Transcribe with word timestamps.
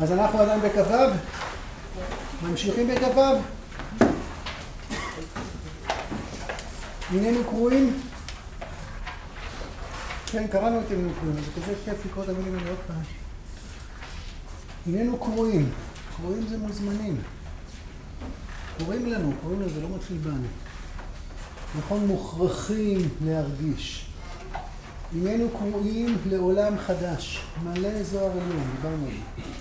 אז 0.00 0.12
אנחנו 0.12 0.38
עדיין 0.38 0.60
בכ"ו? 0.60 0.94
ממשיכים 2.42 2.88
בכ"ו? 2.88 3.20
הננו 7.10 7.44
קרואים? 7.44 8.00
כן, 10.26 10.46
קראנו 10.46 10.80
את 10.80 10.90
הננו 10.90 11.10
קרואים, 11.20 11.36
זה 11.36 11.62
כזה 11.62 11.74
כיף 11.84 12.06
לקרוא 12.06 12.24
את 12.24 12.28
המילים 12.28 12.54
האלה 12.54 12.70
עוד 12.70 12.78
פעם. 12.86 13.02
הננו 14.86 15.18
קרואים, 15.18 15.70
קרואים 16.16 16.46
זה 16.48 16.58
מוזמנים. 16.58 17.16
קוראים 18.78 19.06
לנו, 19.12 19.32
קוראים 19.42 19.60
לנו, 19.60 19.70
זה 19.70 19.80
לא 19.80 19.88
מתחיל 19.96 20.16
בנו. 20.16 20.46
נכון, 21.78 22.06
מוכרחים 22.06 23.08
להרגיש. 23.24 24.06
הננו 25.12 25.48
קרואים 25.58 26.18
לעולם 26.26 26.78
חדש, 26.78 27.44
מלא 27.64 28.02
זוהר 28.02 28.30
עליון, 28.30 28.70
דיברנו 28.76 29.06
על 29.06 29.12
זה. 29.12 29.55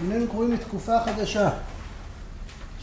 הננו 0.00 0.28
קרואים 0.28 0.52
לתקופה 0.52 1.04
חדשה, 1.04 1.50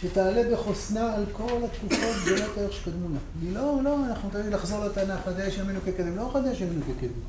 שתעלה 0.02 0.54
בחוסנה 0.54 1.14
על 1.16 1.26
כל 1.32 1.62
התקופות 1.66 2.16
גדולות 2.26 2.58
הערך 2.58 2.74
שקדמו 2.74 3.10
לה. 3.10 3.20
היא 3.42 3.54
לא, 3.58 3.80
לא, 3.84 3.96
אנחנו 4.06 4.30
תמיד 4.30 4.54
לחזור 4.54 4.86
לתנ"ך, 4.86 5.20
חדש 5.26 5.58
ימינו 5.58 5.80
כקדם, 5.86 6.16
לא 6.16 6.30
חדש 6.34 6.62
ימינו 6.62 6.82
כקדם. 6.82 7.20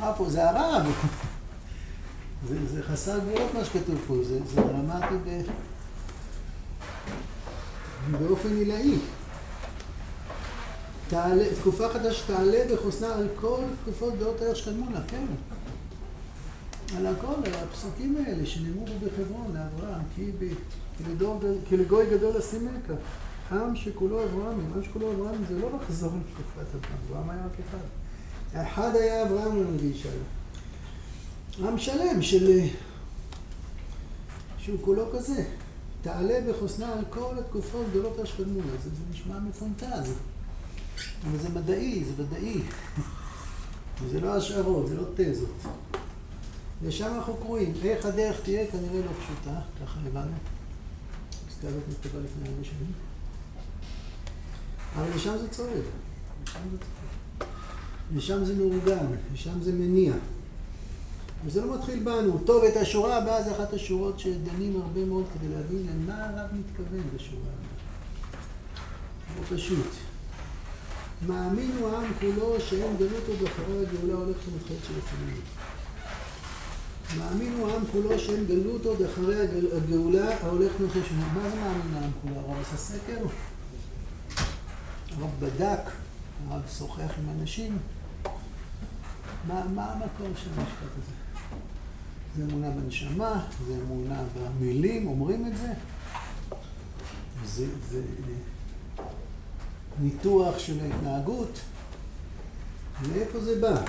מה 0.00 0.12
פה, 0.16 0.30
זה 0.30 0.50
הרב. 0.50 0.86
זה, 2.48 2.66
זה 2.66 2.82
חסר 2.82 3.18
גבולות 3.18 3.54
מה 3.54 3.64
שכתוב 3.64 4.00
פה, 4.06 4.14
זה, 4.24 4.38
זה 4.54 4.60
דרמטי 4.60 5.14
ב... 5.24 5.42
באופן 8.18 8.56
עילאי. 8.56 8.98
תעלה, 11.08 11.44
תקופה 11.60 11.88
חדשה 11.88 12.26
תעלה 12.26 12.58
בחוסנה 12.72 13.14
על 13.14 13.28
כל 13.40 13.60
תקופות 13.82 14.14
גדולות 14.14 14.40
הערך 14.42 14.56
שקדמו 14.56 14.90
לה, 14.90 15.00
כן. 15.08 15.24
על 16.96 17.06
הכל, 17.06 17.34
על 17.44 17.54
הפסוקים 17.54 18.16
האלה 18.16 18.46
שנאמרו 18.46 18.84
בחברון 18.84 19.54
לאברהם, 19.54 20.02
כי, 21.68 21.76
לגוי 21.76 22.06
גדול 22.10 22.36
אשימך. 22.36 22.92
עם 23.52 23.76
שכולו 23.76 24.24
אברהם, 24.24 24.60
עם 24.60 24.82
שכולו 24.84 25.12
אברהם 25.12 25.44
זה 25.48 25.58
לא 25.58 25.68
לחזור 25.76 26.10
לתקופת 26.10 26.74
אברהם, 26.74 26.98
אברהם 27.08 27.30
היה 27.30 27.44
רק 27.44 27.52
אחד. 27.68 27.84
אחד 28.62 28.96
היה 28.96 29.22
אברהם 29.22 29.52
הנביא 29.52 29.94
שלו. 29.94 31.68
עם 31.68 31.78
שלם 31.78 32.22
של... 32.22 32.60
שהוא 34.58 34.78
כולו 34.80 35.04
כזה. 35.12 35.44
תעלה 36.02 36.40
בחוסנה 36.48 36.92
על 36.92 37.04
כל 37.10 37.34
התקופות 37.38 37.86
גדולות 37.90 38.18
השקדמו. 38.18 38.60
זה, 38.82 38.90
זה 38.90 39.02
נשמע 39.10 39.38
מפונטז. 39.38 40.14
אבל 41.26 41.38
זה 41.38 41.48
מדעי, 41.48 42.04
זה 42.04 42.22
ודאי. 42.22 42.60
זה 44.10 44.20
לא 44.20 44.36
השערות, 44.36 44.88
זה 44.88 44.96
לא 44.96 45.04
תזות. 45.14 45.89
ושם 46.82 47.14
אנחנו 47.14 47.36
קרואים. 47.36 47.72
איך 47.84 48.06
הדרך 48.06 48.40
תהיה 48.40 48.66
כנראה 48.66 49.00
לא 49.06 49.12
פשוטה, 49.12 49.60
ככה 49.82 50.00
הבנו. 50.06 50.32
הפסקה 51.46 51.68
הזאת 51.68 51.82
נכתבה 51.88 52.18
לפני 52.18 52.48
הרבה 52.48 52.64
שנים. 52.64 52.92
אבל 54.96 55.16
לשם 55.16 55.38
זה 55.38 55.48
צועד. 55.48 55.82
לשם 58.14 58.44
זה 58.44 58.54
מאורגן, 58.54 59.06
לשם 59.32 59.62
זה 59.62 59.72
מניע. 59.72 60.12
וזה 61.44 61.64
לא 61.64 61.74
מתחיל 61.74 62.02
בנו. 62.02 62.38
טוב, 62.38 62.64
את 62.64 62.76
השורה 62.76 63.16
הבאה 63.16 63.42
זה 63.42 63.52
אחת 63.52 63.72
השורות 63.72 64.20
שדנים 64.20 64.80
הרבה 64.82 65.04
מאוד 65.04 65.24
כדי 65.34 65.48
להבין 65.48 65.86
למה 65.86 66.24
הרב 66.24 66.50
מתכוון 66.52 67.02
בשורה 67.16 67.40
הבאה. 67.40 67.70
לא 69.36 69.56
פשוט. 69.56 69.86
מאמין 71.26 71.70
הוא 71.80 71.88
העם 71.88 72.12
כולו 72.20 72.60
שאין 72.60 72.96
גלות 72.96 73.22
עוד 73.28 73.48
אחרי 73.48 73.86
הגאולה 73.86 74.14
הולכת 74.14 74.40
ומתחילת 74.48 74.80
שלפנינו. 74.82 75.40
מאמין 77.18 77.54
הוא 77.58 77.70
העם 77.70 77.82
כולו 77.92 78.18
שאין 78.18 78.46
גלות 78.46 78.84
עוד 78.84 79.02
אחרי 79.02 79.40
הגאולה 79.76 80.46
ומתחילת 80.46 80.90
שלפנינו. 80.92 81.26
מה 81.34 81.50
זה 81.50 81.56
מאמין 81.56 81.94
העם 81.94 82.10
כולו? 82.22 82.40
הרב 82.40 82.60
עשה 82.60 82.76
סקר? 82.76 83.18
הרב 85.16 85.30
בדק? 85.40 85.90
הרב 86.48 86.62
שוחח 86.78 87.10
עם 87.18 87.40
אנשים? 87.40 87.78
מה, 89.48 89.64
מה 89.74 89.92
המקום 89.92 90.32
של 90.36 90.50
המשפט 90.56 90.92
הזה? 90.98 91.12
זה 92.36 92.42
אמונה 92.44 92.70
בנשמה, 92.70 93.46
זה 93.66 93.74
אמונה 93.86 94.22
במילים, 94.34 95.06
אומרים 95.06 95.46
את 95.46 95.56
זה. 95.56 95.72
זה, 97.44 97.66
זה 97.90 98.02
ניתוח 100.00 100.58
של 100.58 100.80
ההתנהגות. 100.80 101.60
מאיפה 103.08 103.40
זה 103.40 103.60
בא? 103.60 103.82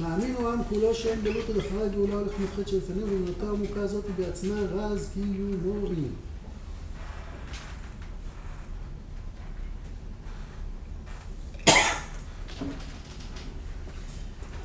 מאמין 0.00 0.34
הוא 0.34 0.48
עם 0.48 0.64
כולו 0.68 0.94
שאין 0.94 1.22
גלות 1.22 1.48
עוד 1.48 1.56
אחרי 1.56 1.82
הגאולה 1.82 2.14
הולך 2.14 2.32
מופחת 2.38 2.68
שלפנינו, 2.68 3.06
ואמונתה 3.06 3.50
עמוקה 3.50 3.80
הזאת 3.80 4.04
בעצמה 4.16 4.54
רז 4.54 5.10
קיומו 5.14 5.86
היא. 5.86 6.08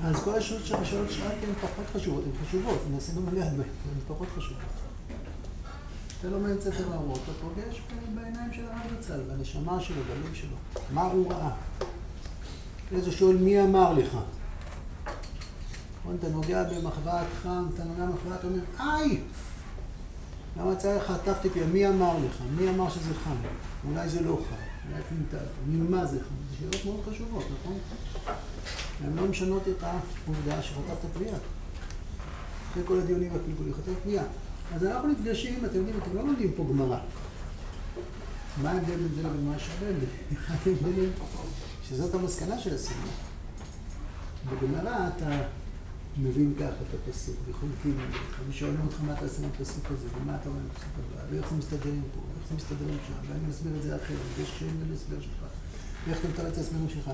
אז 0.04 0.24
כל 0.24 0.36
השאלות 0.36 0.66
שהשאלות 0.66 1.12
שאלתי 1.12 1.46
הן 1.46 1.54
פחות 1.62 1.86
חשובות, 1.94 2.24
הן 2.26 2.46
חשובות, 2.46 2.82
גם 3.16 3.34
לגעת 3.34 3.54
בהן, 3.54 3.60
הן 3.60 4.00
פחות 4.08 4.28
חשובות. 4.38 4.64
אתה 6.20 6.30
לומד 6.30 6.50
את 6.50 6.62
ספר 6.62 6.94
האורות, 6.94 7.20
אתה 7.24 7.32
פוגש 7.42 7.82
בעיניים 8.16 8.54
של 8.54 8.66
הרב 8.66 9.02
זצ"ל, 9.02 9.20
בנשמה 9.28 9.82
שלו, 9.82 9.96
בלב 9.96 10.34
שלו. 10.34 10.56
מה 10.94 11.02
הוא 11.02 11.32
ראה? 11.32 11.52
איזה 12.92 13.12
שואל, 13.12 13.38
מי 13.38 13.62
אמר 13.62 13.94
לך? 13.94 14.18
נכון, 16.04 16.16
אתה 16.20 16.30
נוגע 16.30 16.64
במחבת 16.64 17.26
חם, 17.44 17.66
אתה 17.74 17.84
נוגע 17.84 18.06
במחבת, 18.06 18.40
אתה 18.40 18.48
אומר, 18.48 18.60
איי! 18.80 19.22
למה 20.58 20.76
צריך 20.76 21.04
חטפתי 21.04 21.50
פיה? 21.50 21.68
מי 21.68 21.88
אמר 21.88 22.18
לך? 22.26 22.38
מי 22.56 22.70
אמר 22.70 22.90
שזה 22.90 23.14
חם? 23.24 23.36
אולי 23.90 24.10
זה 24.10 24.22
לא 24.22 24.38
חם, 24.50 24.90
אולי 24.90 25.04
פינטל, 25.10 25.46
ממה 25.68 26.06
זה 26.06 26.20
חם? 26.20 26.36
זה 26.50 26.56
שאלות 26.60 26.86
מאוד 26.86 27.00
חשובות, 27.10 27.44
נכון? 27.60 27.78
הן 29.04 29.16
לא 29.16 29.28
משנות 29.28 29.68
את 29.68 29.84
העובדה 29.84 30.62
שחטפת 30.62 31.08
פנייה. 31.14 31.38
אחרי 32.72 32.84
כל 32.86 33.00
הדיונים 33.00 33.34
והפלפולים, 33.34 33.74
חטפת 33.74 34.04
פנייה. 34.04 34.24
אז 34.76 34.86
אנחנו 34.86 35.08
נפגשים, 35.08 35.66
אתם 35.66 35.78
יודעים, 35.78 36.00
אתם 36.04 36.16
לא 36.16 36.22
לומדים 36.22 36.52
פה 36.56 36.66
גמרא. 36.70 36.98
מה 38.62 38.72
ההבדל 38.72 38.96
בין 38.96 39.10
זה 39.16 39.24
לבין 39.24 39.46
מה 39.46 39.56
ההבדלים, 40.66 41.12
שזאת 41.90 42.14
המסקנה 42.14 42.60
של 42.60 42.76
הסימן. 42.76 43.08
בגמרא 44.50 45.08
אתה 45.08 45.30
מבין 46.18 46.54
ככה 46.60 46.66
את 46.66 47.10
הפסוק, 47.10 47.36
וחולקים 47.50 48.00
עליך, 48.00 48.42
ושואלים 48.50 48.80
אותך 48.86 49.02
מה 49.02 49.14
אתה 49.14 49.26
עושה 49.26 49.44
עם 49.44 49.50
הפסוק 49.56 49.86
הזה, 49.92 50.08
ומה 50.18 50.36
אתה 50.36 50.50
אומר 50.50 50.60
עם 50.60 50.68
הפסוק 50.72 50.90
הבא, 50.98 51.22
ואיך 51.32 51.50
זה 51.50 51.56
מסתדר 51.56 51.90
עם 51.90 52.02
פה, 52.14 52.20
ואיך 52.20 52.50
זה 52.50 52.56
מסתדר 52.56 52.92
עם 52.92 52.98
שם, 53.08 53.30
ואני 53.30 53.48
מסביר 53.50 53.78
את 53.78 53.84
זה 53.84 53.96
אחרת, 53.96 54.18
ויש 54.38 54.60
שם 54.60 54.92
להסבר 54.92 55.22
שלך, 55.22 55.44
ואיך 56.08 56.20
אתה 56.20 56.28
מתאר 56.28 56.48
את 56.48 56.58
ההסברים 56.58 56.90
שלך. 56.90 57.12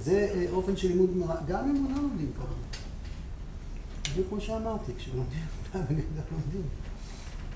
זה 0.00 0.46
אופן 0.52 0.76
של 0.76 0.88
לימוד 0.88 1.10
גמרא, 1.14 1.34
גם 1.46 1.68
אם 1.68 1.94
לא 1.94 2.02
לומדים 2.02 2.30
ככה. 2.36 2.54
בדיוק 4.10 4.28
כמו 4.28 4.40
שאמרתי, 4.40 4.92
כשלומדים, 4.98 5.44
לומדים. 5.74 6.62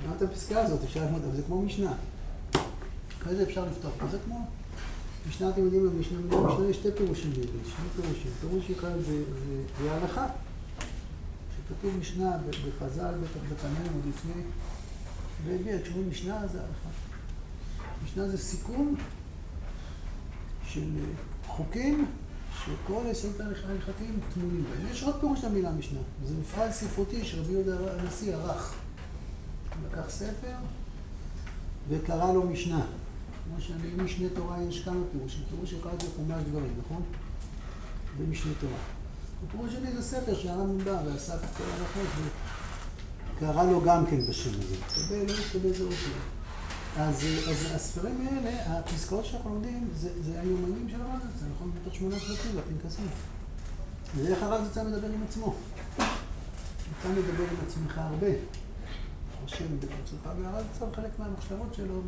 גם 0.07 0.13
את 0.17 0.23
הפסקה 0.23 0.63
הזאת 0.63 0.85
אפשר 0.85 1.05
ללמוד, 1.05 1.23
אבל 1.25 1.37
זה 1.37 1.43
כמו 1.43 1.63
משנה. 1.63 1.95
אחרי 3.23 3.37
זה 3.37 3.43
אפשר 3.43 3.65
לפתוח, 3.65 3.93
זה 4.11 4.19
כמו... 4.25 4.47
יודעים, 5.57 5.91
במשנה, 5.91 6.21
במשנה 6.21 6.69
יש 6.71 6.77
שתי 6.77 6.89
פירושים 6.97 7.31
בעברית, 7.31 7.65
שני 7.65 8.03
פירושים. 8.03 8.31
פירוש 8.41 8.71
אחד 8.71 8.91
זה, 9.07 9.91
ההלכה. 9.91 10.27
כשכתוב 11.71 11.97
משנה 12.01 12.37
בחז"ל, 12.49 13.15
בטח 13.23 13.41
בפנינו 13.53 13.95
עוד 13.95 14.05
לפני, 14.09 14.43
והגיע, 15.47 15.83
כשאומרים 15.83 16.11
משנה 16.11 16.47
זה 16.53 16.59
הלכה. 16.59 16.89
משנה 18.05 18.29
זה 18.29 18.39
סיכום 18.39 18.95
של 20.69 20.89
חוקים 21.47 22.07
שכל 22.65 23.03
היסודות 23.07 23.41
ההלכתיים 23.41 24.19
טמונים 24.35 24.65
בהם. 24.65 24.93
יש 24.93 25.03
עוד 25.03 25.21
פירוש 25.21 25.45
למילה 25.45 25.73
משנה. 25.73 26.01
זה 26.27 26.35
מפעל 26.41 26.73
ספרותי 26.73 27.25
שרבי 27.25 27.53
יהודה 27.53 27.77
הנשיא 28.01 28.35
ערך. 28.35 28.75
הוא 29.81 29.89
לקח 29.89 30.11
ספר 30.11 30.57
וקרא 31.89 32.33
לו 32.33 32.43
משנה. 32.43 32.87
כמו 33.51 33.61
שאני, 33.61 34.03
משנה 34.05 34.29
תורה 34.35 34.63
יש 34.63 34.85
כמה 34.85 35.01
פירושים. 35.13 35.41
פירוש 35.51 35.75
אחד 35.75 36.03
זה 36.03 36.07
חומש 36.17 36.43
דברים, 36.51 36.75
נכון? 36.85 37.03
זה 38.19 38.27
משנה 38.27 38.53
תורה. 38.61 38.79
הפירוש 39.47 39.73
שלי 39.73 39.93
זה 39.93 40.03
ספר 40.03 40.35
שהרמב"ם 40.35 40.85
בא 40.85 41.03
ואסף 41.07 41.45
את 41.45 41.57
כל 41.57 41.65
ההלכות 41.65 42.07
וקרא 43.37 43.65
לו 43.65 43.81
גם 43.81 44.07
כן 44.07 44.21
בשם 44.27 44.51
הזה. 44.51 44.75
התקבל, 44.75 45.33
לא 45.33 45.33
התקבל 45.47 45.73
זה 45.73 45.85
אופן. 45.85 46.11
אז, 46.97 47.25
אז 47.51 47.67
הספרים 47.75 48.27
האלה, 48.27 48.79
הפסקאות 48.79 49.25
שאנחנו 49.25 49.51
לומדים, 49.51 49.89
זה, 49.95 50.23
זה 50.23 50.41
היומנים 50.41 50.89
של 50.89 51.01
הרב 51.01 51.21
זצ"ל, 51.21 51.47
נכון? 51.55 51.71
בתוך 51.81 51.95
שמונה 51.95 52.17
פרקים 52.17 52.53
בפנקסים. 52.57 53.07
זה 54.17 54.29
איך 54.29 54.43
הרב 54.43 54.65
זצ"ל 54.71 54.83
מדבר 54.83 55.07
עם 55.07 55.23
עצמו. 55.29 55.55
אתה 55.97 57.09
מדבר 57.09 57.45
עם 57.51 57.57
עצמך 57.67 57.99
הרבה. 57.99 58.31
חושב 59.45 59.65
עצמך, 60.05 60.31
והרב 60.41 60.65
זצ"ל 60.75 60.87
חלק 60.95 61.19
מהמחשבות 61.19 61.75
שלו, 61.75 62.01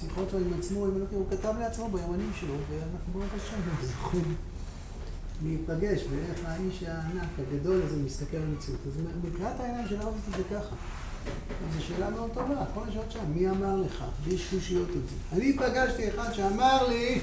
שיחות 0.00 0.34
עם 0.34 0.58
עצמו, 0.58 0.84
עם 0.84 0.96
אלוקים, 0.96 1.18
הוא 1.18 1.26
כתב 1.30 1.54
לעצמו 1.60 1.88
ביומנים 1.88 2.30
שלו, 2.40 2.54
ואנחנו 2.70 3.12
ברוך 3.12 3.34
השם 3.36 3.56
זוכרים 3.82 4.34
להיפגש 5.42 6.00
ואיך 6.10 6.40
האיש 6.44 6.82
הענק 6.82 7.28
הגדול 7.38 7.82
הזה 7.82 7.96
מסתכל 7.96 8.36
על 8.36 8.42
המציאות. 8.42 8.80
אז 8.86 8.92
מבחינת 9.24 9.60
העיניים 9.60 9.88
של 9.88 10.00
הרב 10.00 10.14
זה 10.36 10.42
ככה. 10.50 10.76
זו 11.76 11.84
שאלה 11.84 12.10
מאוד 12.10 12.30
טובה, 12.34 12.64
כל 12.74 12.80
השאלות 12.88 13.10
שם, 13.10 13.32
מי 13.34 13.50
אמר 13.50 13.76
לך? 13.76 14.04
בלי 14.24 14.38
שחושיות 14.38 14.88
את 14.88 15.08
זה. 15.08 15.36
אני 15.36 15.56
פגשתי 15.56 16.08
אחד 16.08 16.32
שאמר 16.32 16.88
לי, 16.88 17.20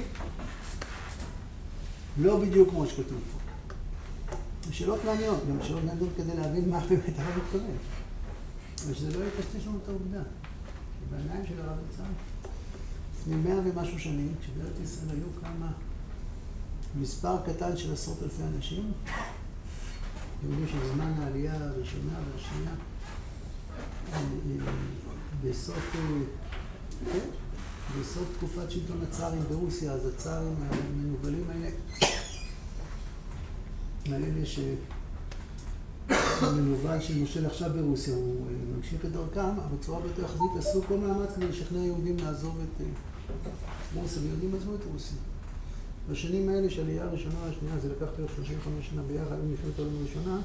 לא 2.17 2.39
בדיוק 2.39 2.69
כמו 2.69 2.85
שכתוב 2.87 3.19
פה. 3.31 3.41
שאלות 4.71 4.99
מעניינות, 5.05 5.39
גם 5.49 5.57
שאלות 5.63 5.83
מעניינות 5.83 6.09
כדי 6.17 6.37
להבין 6.37 6.69
מה 6.69 6.79
באמת 6.79 7.19
הרב 7.19 7.37
מתכוון. 7.43 7.77
אבל 8.85 8.93
שזה 8.93 9.19
לא 9.19 9.25
יטשטש 9.25 9.67
לנו 9.67 9.77
את 9.83 9.89
העובדה. 9.89 10.21
בעיניים 11.11 11.45
של 11.45 11.53
הרב 11.61 11.77
יצא, 11.89 12.03
לפני 13.21 13.35
מאה 13.35 13.59
ומשהו 13.65 13.99
שנים, 13.99 14.33
כשבארץ 14.41 14.79
ישראל 14.83 15.09
היו 15.09 15.27
כמה, 15.41 15.71
מספר 17.01 17.37
קטן 17.45 17.77
של 17.77 17.93
עשרות 17.93 18.23
אלפי 18.23 18.43
אנשים, 18.43 18.91
יהודים 20.43 20.67
של 20.67 20.77
זמן 20.93 21.13
העלייה 21.19 21.55
הראשונה 21.55 22.13
והשנייה, 22.31 22.71
בסוף, 25.43 25.95
כן, 27.13 27.27
בסוף 27.99 28.23
תקופת 28.37 28.71
שלטון 28.71 29.01
הצארים 29.09 29.43
ברוסיה, 29.49 29.91
אז 29.91 30.05
הצארים 30.07 30.55
המנוולים 30.69 31.49
האלה, 31.49 31.69
האלה 34.05 34.45
שהמנוול 36.09 36.99
שמושל 37.01 37.45
עכשיו 37.45 37.69
ברוסיה, 37.75 38.15
הוא 38.15 38.47
ממשיך 38.77 39.05
את 39.05 39.11
דרכם, 39.11 39.39
אבל 39.39 39.77
בצורה 39.77 40.01
ביותר 40.01 40.23
יחסית 40.23 40.51
עשו 40.57 40.81
כל 40.87 40.97
מאמץ 40.97 41.29
כדי 41.35 41.47
לשכנע 41.47 41.79
יהודים 41.79 42.17
לעזוב 42.17 42.57
את 42.59 42.81
רוסיה, 43.95 44.21
ויהודים 44.21 44.55
עזבו 44.55 44.75
את 44.75 44.79
רוסיה. 44.93 45.17
בשנים 46.11 46.49
האלה 46.49 46.69
של 46.69 46.81
העלייה 46.81 47.03
הראשונה 47.03 47.35
והשנייה, 47.45 47.79
זה 47.79 47.89
לקח 47.89 48.07
בערך 48.17 48.31
35 48.35 48.89
שנה 48.89 49.01
ביחד 49.01 49.35
מלחמת 49.49 49.79
העולם 49.79 49.95
הראשונה, 49.99 50.39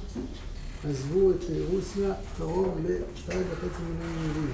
עזבו 0.85 1.31
את 1.31 1.45
רוסיה 1.71 2.15
קרוב 2.37 2.79
לשתיים 2.85 3.43
וחצי 3.51 3.83
מיליון 3.83 4.25
יהודים. 4.25 4.53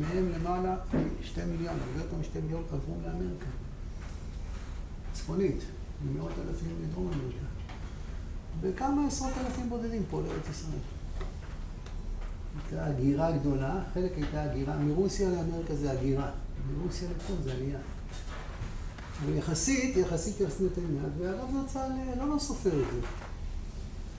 מהם 0.00 0.28
למעלה 0.32 0.76
משתי 1.20 1.40
מיליון, 1.44 1.74
הרבה 1.74 2.04
יותר 2.04 2.16
משתי 2.16 2.40
מיליון 2.40 2.62
עברו 2.72 2.94
לאמריקה. 3.04 3.46
צפונית, 5.12 5.62
ממאות 6.04 6.32
אלפים 6.48 6.76
מדרום 6.82 7.06
אמריקה. 7.06 7.44
וכמה 8.60 9.06
עשרות 9.06 9.32
אלפים 9.46 9.68
בודדים 9.68 10.02
פה 10.10 10.20
לארץ 10.20 10.48
ישראל. 10.50 10.80
הייתה 12.70 12.86
הגירה 12.86 13.32
גדולה, 13.32 13.82
חלק 13.94 14.12
הייתה 14.16 14.42
הגירה, 14.42 14.76
מרוסיה 14.78 15.30
לאמריקה 15.30 15.74
זה 15.74 15.92
הגירה, 15.92 16.30
מרוסיה 16.68 17.08
לפה 17.16 17.32
זה 17.44 17.52
עלייה. 17.52 17.78
אבל 19.24 19.36
יחסית, 19.36 19.96
יחסית 19.96 20.40
יחסית 20.40 20.60
יותר 20.60 20.82
מעט, 20.94 21.12
והרב 21.18 21.48
נצל 21.64 21.88
לא 22.18 22.28
לא 22.28 22.38
סופר 22.38 22.70
את 22.70 22.92
זה. 22.92 23.00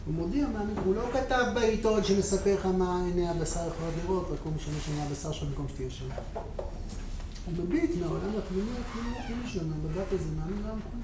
הוא 0.05 0.13
מודיע 0.13 0.47
מאמין, 0.47 0.75
הוא 0.85 0.95
לא 0.95 1.03
כתב 1.13 1.45
בעיתון 1.53 2.03
שמספר 2.03 2.55
לך 2.55 2.65
מה 2.65 3.03
עיני 3.05 3.29
הבשר 3.29 3.59
יכולות 3.67 3.93
לראות, 4.03 4.27
רק 4.31 4.39
הוא 4.43 4.53
משנה 4.53 4.73
שעיני 4.85 5.01
הבשר 5.01 5.31
שלך 5.31 5.49
במקום 5.49 5.67
שתהיה 5.69 5.89
שם. 5.89 6.05
הוא 7.45 7.53
מביט 7.63 7.91
מהעולם 8.01 8.29
הפנימי 8.37 8.69
הפנימי 8.81 9.19
הפנימי 9.19 9.49
שלנו, 9.49 9.73
המבט 9.73 10.13
הזה 10.13 10.29
מאמין 10.37 10.63
לעם 10.63 10.79
כולו. 10.91 11.03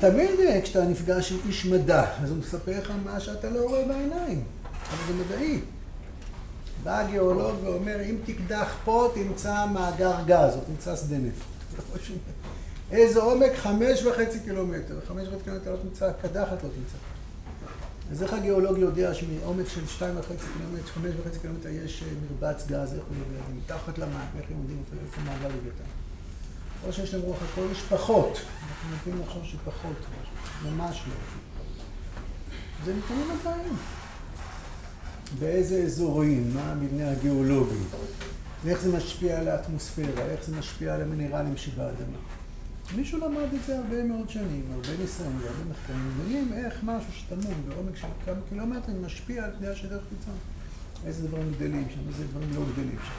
תמיד 0.00 0.40
אה, 0.40 0.60
כשאתה 0.62 0.84
נפגש 0.84 1.32
עם 1.32 1.38
איש 1.48 1.66
מדע, 1.66 2.22
אז 2.22 2.30
הוא 2.30 2.38
מספר 2.38 2.78
לך 2.78 2.92
מה 3.04 3.20
שאתה 3.20 3.50
לא 3.50 3.68
רואה 3.68 3.84
בעיניים, 3.88 4.44
אבל 4.64 4.98
זה 5.06 5.24
מדעי. 5.24 5.60
בא 6.82 6.98
הגיאולוג 6.98 7.56
ואומר, 7.64 8.00
אם 8.10 8.16
תקדח 8.24 8.76
פה 8.84 9.12
תמצא 9.14 9.66
מאגר 9.66 10.14
גז, 10.26 10.56
או 10.56 10.60
תמצא 10.66 10.96
שדה 10.96 11.18
נפט. 11.18 11.44
איזה 12.90 13.22
עומק? 13.22 13.52
חמש 13.56 14.02
וחצי 14.02 14.40
קילומטר. 14.40 14.98
חמש 15.08 15.28
וחצי 15.28 15.44
קילומטר 15.44 15.72
לא 15.72 15.76
תמצא, 15.76 16.12
קדחת 16.22 16.64
לא 16.64 16.68
תמצא. 16.68 16.98
אז 18.10 18.22
איך 18.22 18.32
הגיאולוג 18.32 18.78
יודע 18.78 19.14
שמעומק 19.14 19.68
של 19.68 19.86
שתיים 19.86 20.18
וחצי 20.18 20.44
קילומטר, 20.56 20.86
חמש 20.86 21.14
וחצי 21.20 21.38
קילומטר 21.38 21.68
יש 21.68 22.02
אה, 22.02 22.08
מרבץ 22.22 22.66
גז, 22.66 22.94
איך 22.94 23.02
הוא 23.08 23.16
יודע? 23.18 23.46
זה 23.48 23.54
מתחת 23.54 23.98
למים, 23.98 24.28
איך 24.38 24.50
הם 24.50 24.56
יודעים 24.60 24.82
איפה 25.02 25.20
מעגל 25.20 25.48
לוויתן. 25.56 25.90
או 26.86 26.92
שיש 26.92 27.14
להם 27.14 27.22
רוח 27.22 27.38
הקודש 27.52 27.80
פחות. 27.80 28.38
אנחנו 28.68 28.90
נותנים 28.90 29.26
לחשוב 29.26 29.44
שפחות, 29.44 29.96
ממש 30.64 31.02
לא. 31.08 31.14
זה 32.84 32.94
נתונים 32.94 33.26
מדעיים. 33.28 33.76
באיזה 35.38 35.82
אזורים, 35.82 36.54
מה 36.54 36.72
המבנה 36.72 37.10
הגיאולוגי, 37.10 37.84
ואיך 38.64 38.80
זה 38.80 38.96
משפיע 38.96 39.38
על 39.38 39.48
האטמוספירה, 39.48 40.24
איך 40.24 40.44
זה 40.44 40.56
משפיע 40.56 40.94
על 40.94 41.02
המינרלים 41.02 41.56
שבאדמה. 41.56 42.16
מישהו 42.96 43.18
למד 43.18 43.54
את 43.54 43.64
זה 43.66 43.78
הרבה 43.78 44.04
מאוד 44.04 44.30
שנים, 44.30 44.62
הרבה 44.74 44.88
ניסיון 45.00 45.32
הרבה 45.32 45.70
מחקרים, 45.70 46.08
מבינים 46.08 46.52
איך 46.52 46.80
משהו 46.82 47.12
שטמון 47.12 47.54
בעומק 47.68 47.96
של 47.96 48.06
כמה 48.26 48.34
קילומטרים 48.48 49.04
משפיע 49.04 49.44
על 49.44 49.50
פני 49.58 49.68
השטח 49.68 49.98
חיצון. 50.08 50.34
איזה 51.06 51.28
דברים 51.28 51.52
גדלים 51.56 51.86
שם, 51.94 52.00
איזה 52.08 52.24
דברים 52.24 52.48
לא 52.54 52.60
גדלים 52.72 52.96
שם. 53.04 53.12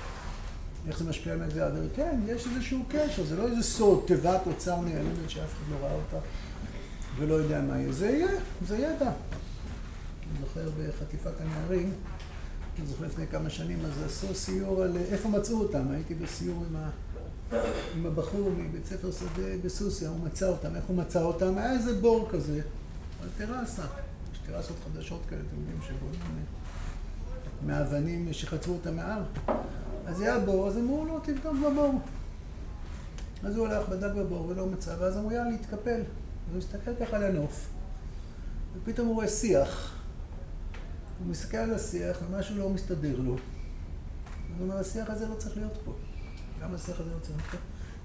איך 0.87 0.99
זה 0.99 1.09
משפיע 1.09 1.33
על 1.33 1.39
מגזר 1.39 1.65
הדרך? 1.65 1.91
כן, 1.95 2.19
יש 2.27 2.47
איזשהו 2.47 2.83
קשר, 2.89 3.25
זה 3.25 3.37
לא 3.37 3.47
איזה 3.47 3.63
סוד, 3.63 4.03
תיבת 4.07 4.41
אוצר 4.47 4.81
נעלמת 4.81 5.29
שאף 5.29 5.53
אחד 5.53 5.71
לא 5.71 5.85
ראה 5.85 5.93
אותה 5.93 6.17
ולא 7.17 7.33
יודע 7.33 7.61
מה 7.61 7.77
יהיה. 7.79 7.91
זה 7.91 8.09
יהיה, 8.09 8.31
זה 8.67 8.77
ידע. 8.77 9.11
אני 10.31 10.39
זוכר 10.39 10.69
בחטיפת 10.79 11.41
הנערים, 11.41 11.93
אני 12.79 12.87
זוכר 12.87 13.05
לפני 13.05 13.27
כמה 13.27 13.49
שנים, 13.49 13.79
אז 13.85 14.03
עשו 14.05 14.35
סיור 14.35 14.81
על 14.81 14.97
איפה 14.97 15.29
מצאו 15.29 15.59
אותם. 15.59 15.91
הייתי 15.91 16.13
בסיור 16.15 16.63
עם 16.69 16.75
ה... 16.75 16.89
עם 17.95 18.05
הבחור 18.05 18.49
מבית 18.57 18.85
ספר 18.85 19.11
שדה 19.11 19.57
בסוסיה, 19.63 20.09
הוא 20.09 20.19
מצא 20.19 20.47
אותם. 20.47 20.75
איך 20.75 20.85
הוא 20.85 20.97
מצא 20.97 21.21
אותם? 21.21 21.57
היה 21.57 21.73
איזה 21.73 22.01
בור 22.01 22.29
כזה, 22.31 22.61
על 23.21 23.29
טרסה. 23.37 23.83
יש 24.33 24.39
טרסות 24.45 24.75
חדשות 24.85 25.21
כאלה, 25.29 25.41
אתם 25.47 25.59
יודעים, 25.59 25.79
שבונים 25.81 26.45
מאבנים 27.65 28.33
שחצרו 28.33 28.77
את 28.81 28.87
המער. 28.87 29.23
אז 30.05 30.21
היה 30.21 30.39
בור, 30.39 30.67
אז 30.67 30.77
אמרו 30.77 31.05
לו, 31.05 31.19
תבדוק 31.19 31.55
בבור. 31.55 31.99
אז 33.43 33.57
הוא 33.57 33.67
הלך, 33.67 33.89
בדק 33.89 34.11
בבור 34.15 34.47
ולא 34.47 34.65
מצא, 34.65 34.95
ואז 34.99 35.17
אמרו, 35.17 35.31
יאללה, 35.31 35.49
להתקפל. 35.49 36.01
אז 36.01 36.53
הוא 36.53 36.57
הסתכל 36.57 37.05
ככה 37.05 37.19
לנוף, 37.19 37.69
ופתאום 38.75 39.07
הוא 39.07 39.15
רואה 39.15 39.27
שיח. 39.27 40.00
הוא 41.23 41.31
מסתכל 41.31 41.57
על 41.57 41.73
השיח, 41.73 42.17
ומשהו 42.27 42.57
לא 42.57 42.69
מסתדר 42.69 43.19
לו. 43.19 43.31
הוא 43.31 43.37
אומר, 44.59 44.77
השיח 44.77 45.09
הזה 45.09 45.27
לא 45.27 45.35
צריך 45.35 45.57
להיות 45.57 45.77
פה. 45.85 45.93
למה 46.61 46.75
השיח 46.75 46.99
הזה 46.99 47.09
לא 47.09 47.19
צריך 47.19 47.37
להיות 47.37 47.51
פה? 47.51 47.57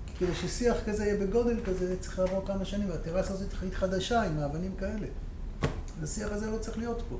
כי 0.06 0.14
כדי 0.18 0.34
ששיח 0.34 0.76
כזה 0.86 1.04
יהיה 1.04 1.26
בגודל 1.26 1.60
כזה, 1.64 1.96
צריך 2.00 2.18
לעבור 2.18 2.46
כמה 2.46 2.64
שנים, 2.64 2.90
והטרסה 2.90 3.32
הזאת 3.32 3.50
תחליט 3.50 3.74
חדשה 3.74 4.22
עם 4.22 4.38
האבנים 4.38 4.74
כאלה. 4.78 5.06
השיח 6.02 6.32
הזה 6.32 6.50
לא 6.50 6.58
צריך 6.58 6.78
להיות 6.78 7.02
פה. 7.08 7.18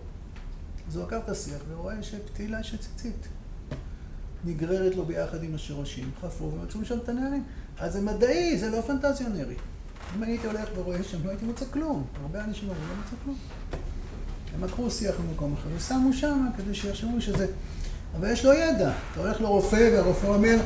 אז 0.88 0.96
הוא 0.96 1.04
עקר 1.04 1.18
את 1.18 1.28
השיח 1.28 1.60
ורואה 1.68 2.02
שפתילה 2.02 2.62
של 2.62 2.76
ציצית 2.76 3.28
נגררת 4.44 4.94
לו 4.94 5.04
ביחד 5.04 5.42
עם 5.42 5.54
השורשים, 5.54 6.10
חפרו 6.20 6.52
ומצאו 6.52 6.84
שם 6.84 6.98
את 6.98 7.08
הנערים. 7.08 7.44
אז 7.78 7.92
זה 7.92 8.00
מדעי, 8.00 8.58
זה 8.58 8.70
לא 8.70 8.80
פנטזיונרי. 8.80 9.56
אם 10.16 10.22
הייתי 10.22 10.46
הולך 10.46 10.68
ורואה 10.76 11.02
שם, 11.02 11.24
לא 11.24 11.30
הייתי 11.30 11.44
מוצא 11.44 11.64
כלום. 11.70 12.06
הרבה 12.22 12.44
אנשים 12.44 12.68
אומרים, 12.68 12.88
לא 12.88 12.94
מוצא 12.94 13.16
כלום. 13.24 13.36
הם 14.54 14.64
לקחו 14.64 14.90
שיח 14.90 15.14
במקום 15.28 15.54
אחר 15.60 15.68
ושמו 15.76 16.12
שם 16.12 16.46
כדי 16.56 16.74
שיחשבו 16.74 17.20
שזה... 17.20 17.46
אבל 18.20 18.32
יש 18.32 18.44
לו 18.44 18.52
ידע. 18.52 18.90
אתה 19.12 19.20
הולך 19.20 19.40
לרופא 19.40 19.90
והרופא 19.92 20.26
אומר, 20.26 20.56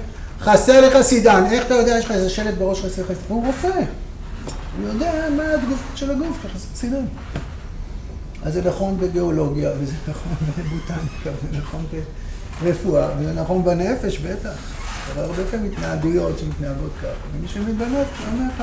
חסר 0.40 0.88
לך 0.88 1.02
סידן. 1.02 1.44
איך 1.50 1.66
אתה 1.66 1.74
יודע, 1.74 1.98
יש 1.98 2.04
לך 2.04 2.10
איזה 2.10 2.30
שלט 2.30 2.54
בראש 2.54 2.80
חסר 2.80 3.02
לך 3.02 3.08
סידן? 3.08 3.18
הוא 3.28 3.46
רופא. 3.46 3.84
הוא 4.78 4.88
יודע 4.88 5.12
מה 5.36 5.42
התגובות 5.54 5.78
של 5.94 6.10
הגוף, 6.10 6.38
שחסר 6.42 6.68
סידן. 6.74 7.04
אז 8.42 8.52
זה 8.52 8.62
נכון 8.62 8.98
בגיאולוגיה, 9.00 9.70
וזה 9.80 9.92
נכון 10.08 10.32
בבוטניקה, 10.58 11.30
וזה 11.30 11.58
נכון 11.58 11.86
ברפואה, 12.62 13.08
וזה 13.18 13.32
נכון 13.32 13.64
בנפש, 13.64 14.18
בטח. 14.18 14.54
אבל 15.14 15.22
הרבה 15.22 15.44
פעמים 15.50 15.72
התנהגויות 15.72 16.38
שמתנהגות 16.38 16.90
ככה. 16.98 17.58
ומי 17.58 17.72
בנפש, 17.72 18.22
אומר 18.32 18.44
לך, 18.54 18.62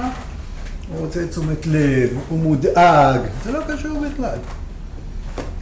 הוא 0.91 0.99
רוצה 0.99 1.27
תשומת 1.27 1.67
לב, 1.67 2.09
הוא 2.29 2.39
מודאג, 2.39 3.21
זה 3.43 3.51
לא 3.51 3.59
קשור 3.67 3.99
בכלל. 3.99 4.37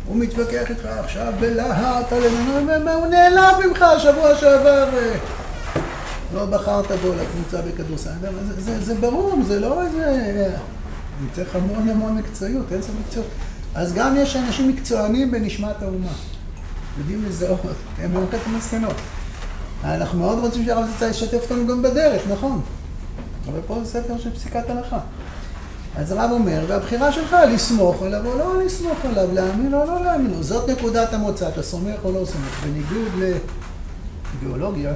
הוא 0.08 0.16
מתווכח 0.16 0.70
איתך 0.70 0.86
עכשיו 0.86 1.34
בלהט 1.40 2.14
הוא 2.14 3.08
נעלב 3.08 3.56
ממך 3.68 3.86
שבוע 3.98 4.36
שעבר, 4.36 4.90
לא 6.34 6.46
בחרת 6.46 6.92
בו 6.92 7.14
לקבוצה 7.14 7.62
בכדורסל. 7.62 8.10
זה, 8.48 8.62
זה, 8.62 8.82
זה 8.86 8.96
ברור, 8.96 9.36
זה 9.48 9.60
לא 9.60 9.82
איזה... 9.86 10.06
אני 11.20 11.30
צריך 11.34 11.56
המון 11.56 11.90
המון 11.90 12.18
מקצועיות, 12.18 12.72
אין 12.72 12.82
סוף 12.82 12.96
מקצועיות. 13.06 13.32
אז 13.76 13.94
גם 13.94 14.16
יש 14.18 14.36
אנשים 14.36 14.70
מקצוענים 14.70 15.32
בנשמת 15.32 15.82
האומה. 15.82 16.12
יודעים 16.98 17.26
לזהות, 17.28 17.60
הם 18.02 18.14
מרוקד 18.14 18.34
את 18.36 18.42
המסקנות. 18.46 18.96
אנחנו 19.84 20.20
מאוד 20.20 20.40
רוצים 20.40 20.66
שהרב 20.66 20.90
זצה 20.96 21.10
ישתף 21.10 21.42
אותנו 21.44 21.68
גם 21.68 21.82
בדרך, 21.82 22.22
נכון. 22.32 22.62
אבל 23.48 23.60
פה 23.68 23.80
זה 23.84 23.90
ספר 23.90 24.18
של 24.18 24.34
פסיקת 24.34 24.70
הלכה. 24.70 25.00
אז 25.98 26.12
הרב 26.12 26.32
אומר, 26.32 26.66
והבחירה 26.68 27.12
שלך 27.12 27.36
לסמוך 27.54 28.02
עליו 28.02 28.26
או 28.26 28.38
לא 28.38 28.64
לסמוך 28.64 29.06
עליו, 29.06 29.34
להאמין 29.34 29.74
או 29.74 29.86
לא 29.86 30.04
להאמין 30.04 30.32
לו. 30.32 30.44
זאת 30.44 30.70
נקודת 30.70 31.14
המוצא, 31.14 31.50
אתה 31.50 31.64
סומך 31.64 31.96
או 32.04 32.12
לא 32.12 32.26
סומך. 32.26 32.64
בניגוד 32.64 33.38
לגיאולוגיה, 34.38 34.94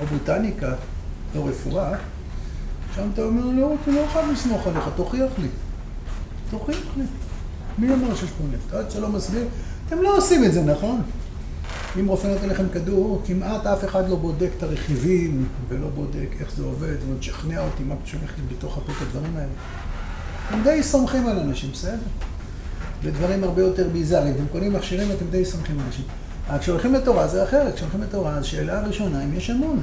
או 0.00 0.06
בוטניקה, 0.06 0.72
או 1.36 1.44
רפואה, 1.44 1.92
שם 2.94 3.08
אתה 3.14 3.22
אומר, 3.22 3.44
לא, 3.44 3.74
אתה 3.82 3.90
לא 3.90 4.06
חייב 4.12 4.30
לסמוך 4.30 4.66
עליך, 4.66 4.84
תוכיח 4.96 5.30
לי. 5.38 5.48
זוכרים? 6.50 6.78
מי 7.78 7.92
אומר 7.92 8.14
שיש 8.14 8.30
פה 8.30 8.44
נפט? 8.52 8.74
עד 8.74 8.90
שלא 8.90 9.08
מסביר, 9.08 9.44
אתם 9.86 10.02
לא 10.02 10.16
עושים 10.16 10.44
את 10.44 10.52
זה, 10.52 10.62
נכון? 10.62 11.02
אם 12.00 12.06
רופא 12.06 12.26
נותן 12.26 12.48
לכם 12.48 12.68
כדור, 12.72 13.22
כמעט 13.26 13.66
אף 13.66 13.84
אחד 13.84 14.08
לא 14.08 14.16
בודק 14.16 14.50
את 14.58 14.62
הרכיבים 14.62 15.48
ולא 15.68 15.88
בודק 15.88 16.28
איך 16.40 16.52
זה 16.56 16.64
עובד 16.64 16.94
ומשכנע 17.08 17.60
אותי 17.60 17.84
מה 17.84 17.94
שולח 18.04 18.30
לי 18.36 18.56
בתוך 18.56 18.78
הפה 18.78 18.92
את 18.92 19.02
הדברים 19.02 19.36
האלה. 19.36 19.52
הם 20.50 20.62
די 20.62 20.82
סומכים 20.82 21.26
על 21.26 21.38
אנשים, 21.38 21.70
בסדר? 21.72 21.96
בדברים 23.04 23.44
הרבה 23.44 23.62
יותר 23.62 23.88
ביזאריים. 23.92 24.34
אתם 24.34 24.44
קונים 24.52 24.72
מכשירים, 24.72 25.08
אתם 25.12 25.24
די 25.30 25.44
סומכים 25.44 25.78
על 25.78 25.84
אנשים. 25.86 26.04
אבל 26.48 26.58
כשהולכים 26.58 26.94
לתורה 26.94 27.28
זה 27.28 27.44
אחרת. 27.44 27.74
כשהולכים 27.74 28.02
לתורה, 28.02 28.34
אז 28.34 28.44
שאלה 28.44 28.80
הראשונה, 28.80 29.24
אם 29.24 29.34
יש 29.34 29.50
אמון. 29.50 29.82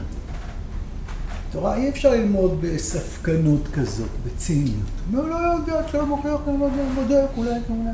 תורה 1.52 1.76
אי 1.76 1.90
אפשר 1.90 2.12
ללמוד 2.12 2.58
בספקנות 2.62 3.68
כזאת, 3.74 4.10
בציניות. 4.26 4.90
אני 5.10 5.30
לא 5.30 5.36
יודע, 5.36 5.80
אפשר 5.80 6.06
מוכיח, 6.06 6.40
אני 6.48 6.60
לא 6.60 6.66
יודע, 6.66 6.84
בודק, 6.96 7.28
אולי, 7.38 7.50
אולי. 7.70 7.90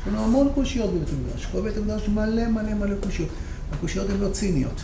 יש 0.00 0.08
לנו 0.08 0.24
המון 0.24 0.48
קושיות 0.54 0.94
בבית 0.94 1.08
המדרש. 1.08 1.46
כל 1.46 1.60
בית 1.60 1.76
המדרש 1.76 2.08
מלא 2.08 2.48
מלא 2.48 2.74
מלא 2.74 2.94
קושיות. 3.00 3.28
הקושיות 3.72 4.10
הן 4.10 4.20
לא 4.20 4.28
ציניות. 4.28 4.82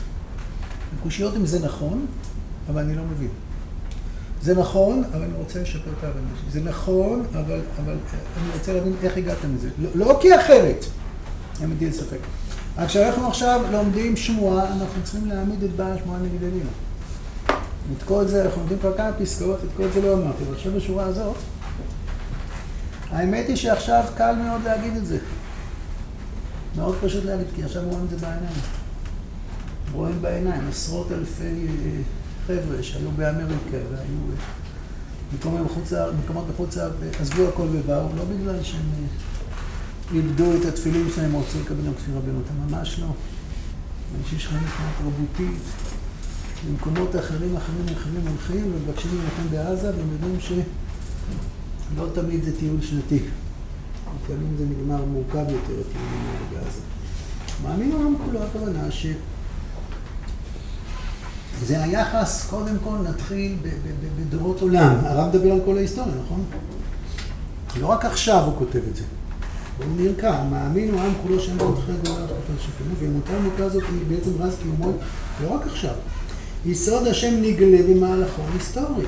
הקושיות 0.98 1.36
הן 1.36 1.46
זה 1.46 1.66
נכון, 1.66 2.06
אבל 2.70 2.82
אני 2.82 2.94
לא 2.94 3.02
מבין. 3.04 3.28
זה 4.44 4.54
נכון, 4.54 5.04
אבל 5.12 5.22
אני 5.22 5.32
רוצה 5.34 5.62
לשפר 5.62 5.90
את 5.98 6.04
ההבנה 6.04 6.28
שלי. 6.40 6.50
זה 6.50 6.70
נכון, 6.70 7.24
אבל, 7.30 7.60
אבל 7.84 7.92
אני 7.92 8.52
רוצה 8.58 8.72
להבין 8.72 8.92
איך 9.02 9.16
הגעתם 9.16 9.54
לזה. 9.54 9.68
לא, 9.78 9.88
לא 9.94 10.18
כי 10.20 10.36
אחרת, 10.36 10.84
אין 11.60 11.76
לי 11.80 11.92
ספק. 11.92 12.18
רק 12.76 12.88
כשאנחנו 12.88 13.28
עכשיו 13.28 13.60
לומדים 13.72 14.16
שמועה, 14.16 14.72
אנחנו 14.72 15.02
צריכים 15.02 15.28
להעמיד 15.28 15.62
את 15.62 15.70
בעל 15.70 15.98
שמועה 15.98 16.20
נגד 16.20 16.42
אלינה. 16.42 16.70
את 17.98 18.02
כל 18.04 18.26
זה, 18.26 18.44
אנחנו 18.44 18.60
לומדים 18.60 18.78
כבר 18.78 18.96
כמה 18.96 19.12
פסקאות, 19.12 19.58
את 19.64 19.68
כל 19.76 19.88
זה 19.94 20.02
לא 20.02 20.14
אמרתי, 20.14 20.44
אבל 20.44 20.54
עכשיו 20.54 20.72
בשורה 20.72 21.04
הזאת, 21.04 21.36
האמת 23.10 23.48
היא 23.48 23.56
שעכשיו 23.56 24.04
קל 24.16 24.34
מאוד 24.34 24.62
להגיד 24.64 24.96
את 24.96 25.06
זה. 25.06 25.18
מאוד 26.76 26.96
פשוט 27.02 27.24
להגיד, 27.24 27.46
כי 27.56 27.64
עכשיו 27.64 27.82
רואים 27.82 28.04
את 28.04 28.10
זה 28.10 28.16
בעיניים. 28.16 28.60
רואים 29.92 30.22
בעיניים, 30.22 30.68
עשרות 30.68 31.12
אלפי 31.12 31.44
אה, 31.44 32.00
חבר'ה 32.46 32.82
שהיו 32.82 33.10
באמריקה 33.10 33.78
והיו 33.92 35.64
בחוץ 35.64 35.92
מקומות 36.24 36.46
בחוץ 36.48 36.76
לארץ, 36.76 36.92
עזבו 37.20 37.48
הכל 37.48 37.66
ובאו, 37.72 38.16
לא 38.16 38.24
בגלל 38.24 38.62
שהם 38.62 38.80
אה, 38.80 39.06
איבדו 40.14 40.44
את 40.56 40.64
התפילין 40.64 41.08
שלהם 41.14 41.36
רצו 41.36 41.60
לקבל 41.60 41.86
גם 41.86 41.94
כפי 41.94 42.10
רבנות, 42.12 42.44
הם 42.50 42.68
ממש 42.68 42.98
לא. 42.98 43.06
אנשים 44.18 44.38
שחיים 44.38 44.62
מבחינה 44.62 44.88
תרבותית, 44.98 45.62
במקומות 46.68 47.16
אחרים, 47.16 47.56
אחרים, 47.56 47.86
אחרים 47.96 48.26
הולכים 48.28 48.72
ומבקשים 48.74 49.10
להילחם 49.16 49.50
בעזה 49.50 49.92
והם 49.96 50.08
יודעים 50.12 50.40
שלא 50.40 52.06
תמיד 52.14 52.44
זה 52.44 52.58
טיול 52.58 52.80
שנתי. 52.80 53.18
לפעמים 54.22 54.56
זה 54.58 54.64
נגמר 54.64 55.04
מורכב 55.04 55.50
יותר, 55.50 55.80
הטיולים 55.80 56.24
האלה 56.26 56.64
בעזה. 56.64 56.80
מאמין 57.62 57.92
עולם 57.92 58.14
כולו, 58.24 58.42
הכוונה 58.42 58.90
ש... 58.90 59.06
זה 61.62 61.82
היחס, 61.82 62.46
קודם 62.50 62.76
כל 62.84 62.96
נתחיל 63.08 63.56
בדורות 64.20 64.60
עולם. 64.60 64.96
הרב 65.04 65.28
מדבר 65.28 65.52
על 65.52 65.60
כל 65.64 65.76
ההיסטוריה, 65.76 66.14
נכון? 66.24 66.44
לא 67.80 67.86
רק 67.86 68.04
עכשיו 68.04 68.44
הוא 68.44 68.54
כותב 68.58 68.80
את 68.90 68.96
זה. 68.96 69.02
הוא 69.78 69.86
נרקע, 69.96 70.42
מאמין 70.50 70.90
הוא 70.90 71.00
עם 71.00 71.12
כולו 71.22 71.40
שם 71.40 71.58
בו 71.58 71.74
אחרי 71.74 71.94
גאולה 72.04 72.24
אחת 72.24 72.60
שפנו, 72.60 72.94
ואמונתה 73.00 73.36
המוכה 73.36 73.64
הזאת 73.64 73.82
היא 73.90 74.16
בעצם 74.16 74.30
רז 74.42 74.56
קיומו, 74.62 74.92
לא 75.42 75.54
רק 75.54 75.66
עכשיו. 75.66 75.94
יסוד 76.66 77.06
השם 77.06 77.34
נגלה 77.42 77.78
במהלכו 77.88 78.42
היסטורי. 78.52 79.04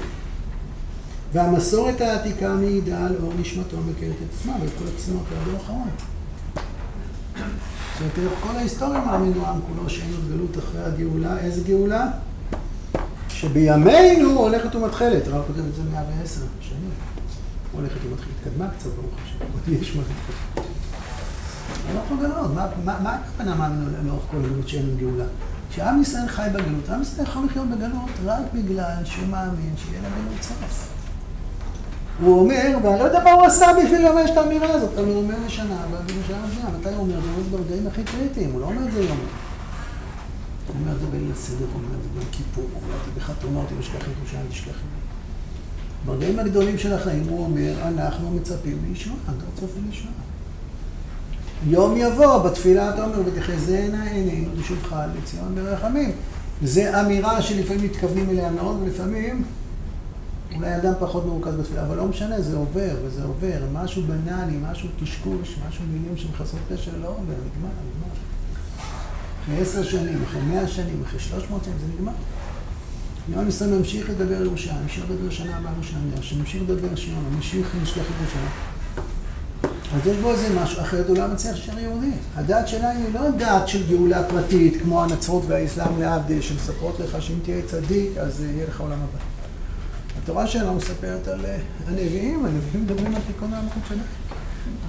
והמסורת 1.32 2.00
העתיקה 2.00 2.54
מעידה 2.54 3.06
על 3.06 3.16
אור 3.22 3.32
נשמתו 3.40 3.76
מקרת 3.76 4.10
את 4.10 4.34
עצמה 4.34 4.52
ואת 4.62 4.70
כל 4.78 4.84
הקצינות 4.94 5.22
עד 5.30 5.54
האחרון. 5.54 5.88
זאת 7.98 8.18
אומרת, 8.18 8.32
כל 8.40 8.56
ההיסטוריה 8.56 9.04
מאמינו 9.04 9.46
עם 9.46 9.60
כולו 9.68 9.90
שאין 9.90 10.10
עוד 10.12 10.28
גלות 10.28 10.58
אחרי 10.58 10.84
הגאולה. 10.84 11.38
איזה 11.38 11.62
גאולה? 11.68 12.08
שבימינו 13.40 14.30
הולכת 14.30 14.74
ומתחלת, 14.74 15.26
הרב 15.28 15.44
כותב 15.46 15.58
את 15.58 15.74
זה 15.74 15.82
110 15.92 16.40
שנים. 16.60 16.90
הולכת 17.72 18.00
ומתחלת, 18.04 18.28
התקדמה 18.40 18.68
קצת 18.78 18.90
ברוך 18.90 19.14
השם, 19.24 19.44
עוד 19.52 19.80
יש 19.82 19.96
מה 19.96 20.02
להתקדם. 20.02 20.64
לא 21.94 22.28
גלות, 22.28 22.50
מה 22.84 23.14
הכוונה 23.14 23.54
מאמינו 23.54 23.90
לאורך 24.06 24.22
כל 24.30 24.36
הגלות 24.36 24.68
שאין 24.68 24.96
גאולה? 24.98 25.24
כשעם 25.70 26.02
ישראל 26.02 26.28
חי 26.28 26.48
בגלות, 26.52 26.88
עם 26.88 27.02
ישראל 27.02 27.26
יכול 27.26 27.44
לחיות 27.44 27.66
בגלות 27.68 28.10
רק 28.24 28.42
בגלל 28.54 29.04
שהוא 29.04 29.28
מאמין 29.28 29.74
שיהיה 29.76 30.00
לגלות 30.00 30.42
סוף. 30.42 30.88
הוא 32.20 32.40
אומר, 32.40 32.78
ואני 32.82 32.98
לא 32.98 33.04
יודע 33.04 33.24
מה 33.24 33.32
הוא 33.32 33.44
עשה 33.44 33.66
בשביל 33.82 34.08
לממש 34.08 34.30
את 34.30 34.36
האמירה 34.36 34.70
הזאת, 34.70 34.90
אבל 34.98 35.08
הוא 35.08 35.16
אומר 35.16 35.34
לשנה, 35.46 35.76
אבל 35.90 35.98
בשנה 36.04 36.44
השנייה, 36.44 36.68
מתי 36.80 36.88
הוא 36.88 36.98
אומר? 36.98 37.20
זה 37.20 37.56
ברגעים 37.56 37.86
הכי 37.86 38.04
קריטיים, 38.04 38.52
הוא 38.52 38.60
לא 38.60 38.66
אומר 38.66 38.86
את 38.88 38.92
זה 38.92 39.02
יום. 39.02 39.18
הוא 40.66 40.76
אומר 40.80 40.92
את 40.92 41.00
זה 41.00 41.06
בליל 41.06 41.32
הסדר, 41.32 41.64
הוא 41.72 41.82
אומר 41.82 41.98
את 41.98 42.02
זה 42.02 42.08
ביום 42.14 42.26
כיפור, 42.32 42.64
הוא 42.72 42.82
אומר 42.82 42.96
את 42.96 43.04
זה 43.04 43.20
בחתונות, 43.20 43.66
אם 43.72 43.78
אשכח 43.78 44.08
ירושלים 44.18 44.46
תשכחי. 44.50 44.86
ברגעים 46.06 46.38
הגדולים 46.38 46.78
של 46.78 46.92
החיים 46.92 47.24
הוא 47.28 47.44
אומר, 47.44 47.74
אנחנו 47.82 48.30
מצפים 48.30 48.78
לישועה, 48.88 49.16
אתה 49.24 49.60
צופים 49.60 49.84
לישועה. 49.90 50.12
יום 51.66 51.96
יבוא, 51.96 52.38
בתפילה 52.38 52.94
אתה 52.94 53.04
אומר, 53.04 53.20
ותחזינה 53.24 54.10
עינינו 54.10 54.50
בשובך 54.60 54.96
לציון 55.18 55.54
ברחמים. 55.54 56.12
זה 56.62 57.00
אמירה 57.00 57.42
שלפעמים 57.42 57.84
מתכוונים 57.84 58.30
אליה 58.30 58.50
מאוד, 58.50 58.82
ולפעמים 58.82 59.44
אולי 60.56 60.76
אדם 60.76 60.92
פחות 61.00 61.26
מרוכז 61.26 61.54
בתפילה, 61.56 61.86
אבל 61.86 61.96
לא 61.96 62.06
משנה, 62.06 62.40
זה 62.40 62.56
עובר, 62.56 62.96
וזה 63.04 63.24
עובר. 63.24 63.58
משהו 63.72 64.02
בנאלי, 64.02 64.56
משהו 64.70 64.88
קשקוש, 65.02 65.56
משהו 65.68 65.84
מילים 65.92 66.16
של 66.16 66.28
חסרות 66.32 66.62
פשע, 66.68 66.90
לא 67.02 67.08
עובר, 67.08 67.20
נגמר, 67.20 67.68
נגמר. 67.68 68.14
אחרי 69.46 69.60
עשר 69.60 69.82
שנים, 69.84 70.22
אחרי 70.24 70.40
מאה 70.40 70.68
שנים, 70.68 71.02
אחרי 71.06 71.20
שלוש 71.20 71.44
מאות 71.50 71.64
שנים, 71.64 71.76
זה 71.80 71.86
נגמר. 71.94 72.12
יום 73.28 73.48
ישראל 73.48 73.70
ממשיך 73.70 74.10
לדבר 74.10 74.36
על 74.36 74.44
ירושלים, 74.44 74.82
ממשיך 74.82 75.04
לדבר 75.10 75.30
שנה 75.30 75.56
הבאה 75.56 75.72
ירושלים, 75.72 76.10
ממשיך 76.38 76.62
לדבר 76.62 76.96
שיום, 76.96 77.24
ממשיך 77.36 77.66
לשלוח 77.82 78.06
את 78.06 78.12
ירושלים. 78.20 78.48
אז 79.94 80.06
יש 80.06 80.16
בו 80.16 80.30
איזה 80.30 80.60
משהו, 80.60 80.80
אחרת 80.80 81.08
הוא 81.08 81.18
לא 81.18 81.28
מצליח 81.28 81.54
להישאר 81.54 81.78
יהודי. 81.78 82.10
הדת 82.34 82.68
שלנו 82.68 83.00
היא 83.06 83.14
לא 83.14 83.30
דת 83.30 83.68
של 83.68 83.86
גאולה 83.88 84.22
פרטית, 84.28 84.82
כמו 84.82 85.02
הנצרות 85.02 85.42
והאסלאם 85.46 86.00
להבדיל, 86.00 86.40
שמספרות 86.40 87.00
לך 87.00 87.22
שאם 87.22 87.38
תהיה 87.42 87.62
צדיק, 87.66 88.16
אז 88.16 88.40
יהיה 88.40 88.66
לך 88.68 88.80
עולם 88.80 88.98
הבא. 88.98 89.24
התורה 90.22 90.46
שלנו 90.46 90.74
מספרת 90.74 91.28
על 91.28 91.46
אה, 91.46 91.58
הנביאים, 91.88 92.44
הנביאים 92.44 92.84
מדברים 92.84 93.14
על 93.14 93.20
תיקון 93.26 93.52
העמקות 93.52 93.82
שלהם. 93.88 94.00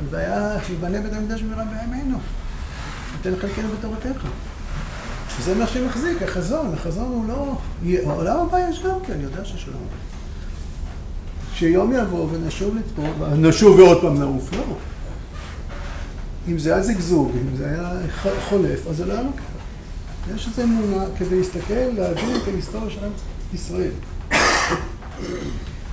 והיה 0.09 0.57
שיבנה 0.67 1.01
בית 1.01 1.13
המקדש 1.13 1.41
במהרה 1.41 1.63
בימינו. 1.65 2.17
ניתן 3.17 3.39
חלקנו 3.41 3.69
בתורתך. 3.79 4.21
זה 5.43 5.55
מה 5.55 5.67
שמחזיק, 5.67 6.21
החזון, 6.21 6.73
החזון 6.73 7.05
הוא 7.05 7.25
לא... 7.27 7.57
העולם 8.09 8.39
הבא 8.39 8.57
יש 8.69 8.83
גם 8.83 8.99
כן, 9.07 9.13
אני 9.13 9.23
יודע 9.23 9.45
שיש 9.45 9.67
עולם 9.67 9.79
הבא. 9.79 9.97
שיום 11.53 11.93
יבוא 11.93 12.27
ונשוב 12.31 12.75
לצפות, 12.75 13.27
נשוב 13.37 13.79
ועוד 13.79 14.01
פעם 14.01 14.19
נעוף, 14.19 14.53
לא. 14.53 14.63
אם 16.47 16.59
זה 16.59 16.73
היה 16.73 16.83
זגזוג, 16.83 17.31
אם 17.35 17.57
זה 17.57 17.65
היה 17.65 17.91
חולף, 18.49 18.87
אז 18.87 18.97
זה 18.97 19.05
לא 19.05 19.13
היה 19.13 19.21
לוקח. 19.21 19.41
יש 20.35 20.47
איזו 20.47 20.63
אמונה 20.63 21.05
כדי 21.19 21.37
להסתכל, 21.37 21.73
להבין 21.73 22.35
את 22.35 22.47
ההיסטוריה 22.47 22.89
של 22.89 22.99
ישראל. 23.53 23.91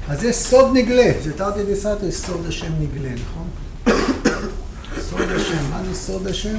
אז 0.08 0.20
זה 0.20 0.32
סוד 0.32 0.70
נגלה, 0.72 1.12
זה 1.22 1.32
תרתי 1.32 1.60
דסתרי, 1.72 2.12
סוד 2.12 2.46
השם 2.48 2.72
נגלה, 2.80 3.10
נכון? 3.14 3.48
סוד 5.10 5.30
השם, 5.36 5.70
מה 5.70 5.82
זה 5.84 5.94
סוד 5.94 6.26
השם? 6.26 6.56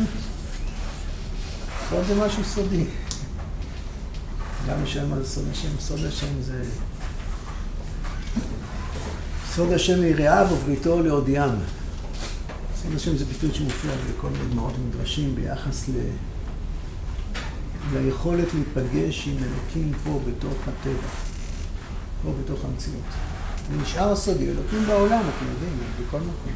סוד 1.89 2.03
זה 2.07 2.25
משהו 2.25 2.43
סודי. 2.43 2.83
גם 4.69 4.83
השם 4.83 5.13
על 5.13 5.25
סוד 5.25 5.45
השם, 5.51 5.69
סוד 5.79 6.05
השם 6.05 6.41
זה... 6.41 6.63
סוד 9.53 9.71
השם 9.71 10.01
ליראיו 10.01 10.47
ובריתו 10.51 11.01
להודיעם. 11.01 11.55
סוד 12.75 12.95
השם 12.95 13.17
זה 13.17 13.25
ביטוי 13.25 13.53
שמופיע 13.53 13.91
בכל 14.09 14.29
מיני 14.29 14.45
דמעות 14.51 14.73
ומדרשים 14.79 15.35
ביחס 15.35 15.89
ל... 15.89 15.91
ליכולת 17.93 18.47
להיפגש 18.53 19.27
עם 19.27 19.37
אלוקים 19.37 19.91
פה 20.03 20.19
בתוך 20.27 20.53
הטבע. 20.61 21.07
פה 22.23 22.33
בתוך 22.43 22.59
המציאות. 22.65 23.05
ונשאר 23.71 24.11
הסודי, 24.11 24.49
אלוקים 24.49 24.85
בעולם, 24.87 25.21
אתם 25.21 25.45
יודעים, 25.51 25.77
בכל 26.07 26.19
מקום. 26.19 26.53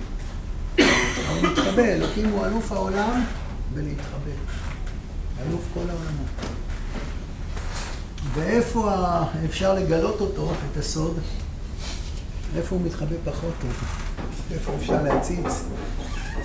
אבל 1.29 1.49
מתחבא, 1.49 1.83
אלוקים 1.83 2.29
הוא 2.29 2.45
אלוף 2.45 2.71
העולם 2.71 3.23
בלהתחבא. 3.73 4.68
אלוף 5.41 5.61
כל 5.73 5.79
העולמות. 5.79 6.27
ואיפה 8.33 8.91
אפשר 9.45 9.73
לגלות 9.73 10.21
אותו, 10.21 10.51
את 10.71 10.77
הסוד? 10.77 11.19
איפה 12.55 12.75
הוא 12.75 12.85
מתחבא 12.85 13.15
פחות 13.25 13.53
טוב? 13.61 13.73
איפה 14.51 14.71
אפשר 14.75 15.03
להציץ? 15.03 15.63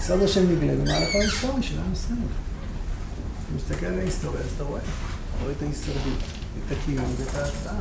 סוד 0.00 0.22
השם 0.22 0.52
נגלה 0.52 0.72
במהלך 0.72 1.14
ההיסטוריה 1.14 1.62
של 1.62 1.78
עם 1.78 1.92
ישראל. 1.92 2.18
אתה 2.18 3.56
מסתכל 3.56 3.86
על 3.86 3.98
ההיסטוריה, 3.98 4.40
אז 4.40 4.46
אתה 4.56 4.64
רואה, 4.64 4.80
אתה 4.80 5.42
רואה 5.42 5.52
את 5.56 5.62
ההישרדות, 5.62 6.18
את 6.66 6.72
הקיום 6.72 7.14
ואת 7.18 7.34
ההצעה. 7.34 7.80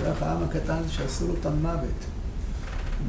זה 0.00 0.12
העם 0.20 0.44
הקטן 0.44 0.82
שעשו 0.88 1.28
לו 1.28 1.34
את 1.40 1.46
המוות. 1.46 2.13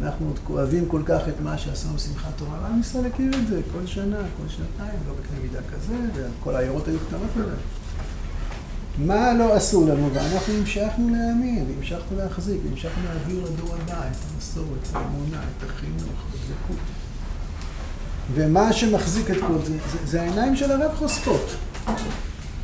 אנחנו 0.01 0.27
עוד 0.27 0.39
כואבים 0.43 0.85
כל 0.87 1.01
כך 1.05 1.21
את 1.27 1.41
מה 1.43 1.57
שעשו 1.57 1.87
בשמחת 1.89 2.29
תורה, 2.35 2.59
ועם 2.63 2.79
ישראל 2.79 3.05
הכיר 3.05 3.31
את 3.41 3.47
זה 3.47 3.61
כל 3.71 3.85
שנה, 3.85 4.17
כל 4.17 4.47
שנתיים, 4.47 4.99
לא 5.07 5.13
בקנה 5.13 5.39
מידה 5.43 5.59
כזה, 5.73 5.95
וכל 6.13 6.55
העיירות 6.55 6.87
היו 6.87 6.97
קטנות 7.07 7.29
מדי. 7.35 7.55
מה 8.97 9.33
לא 9.33 9.53
עשו 9.53 9.87
לנו? 9.87 10.09
ואנחנו 10.13 10.53
המשכנו 10.53 11.09
להאמין, 11.09 11.65
והמשכנו 11.69 12.17
להחזיק, 12.17 12.61
והמשכנו 12.65 13.03
להעביר 13.05 13.43
לדור 13.43 13.75
הבא 13.75 14.07
את 14.11 14.17
המסורת, 14.35 14.67
את 14.89 14.95
האמונה, 14.95 15.41
את 15.57 15.69
החינוך, 15.69 16.25
את 16.29 16.33
הדבקות. 16.33 16.85
ומה 18.33 18.73
שמחזיק 18.73 19.31
את 19.31 19.37
כל 19.47 19.65
זה, 19.65 19.77
זה, 19.91 19.97
זה 20.05 20.21
העיניים 20.21 20.55
של 20.55 20.71
הרב 20.71 20.95
חושפות. 20.95 21.55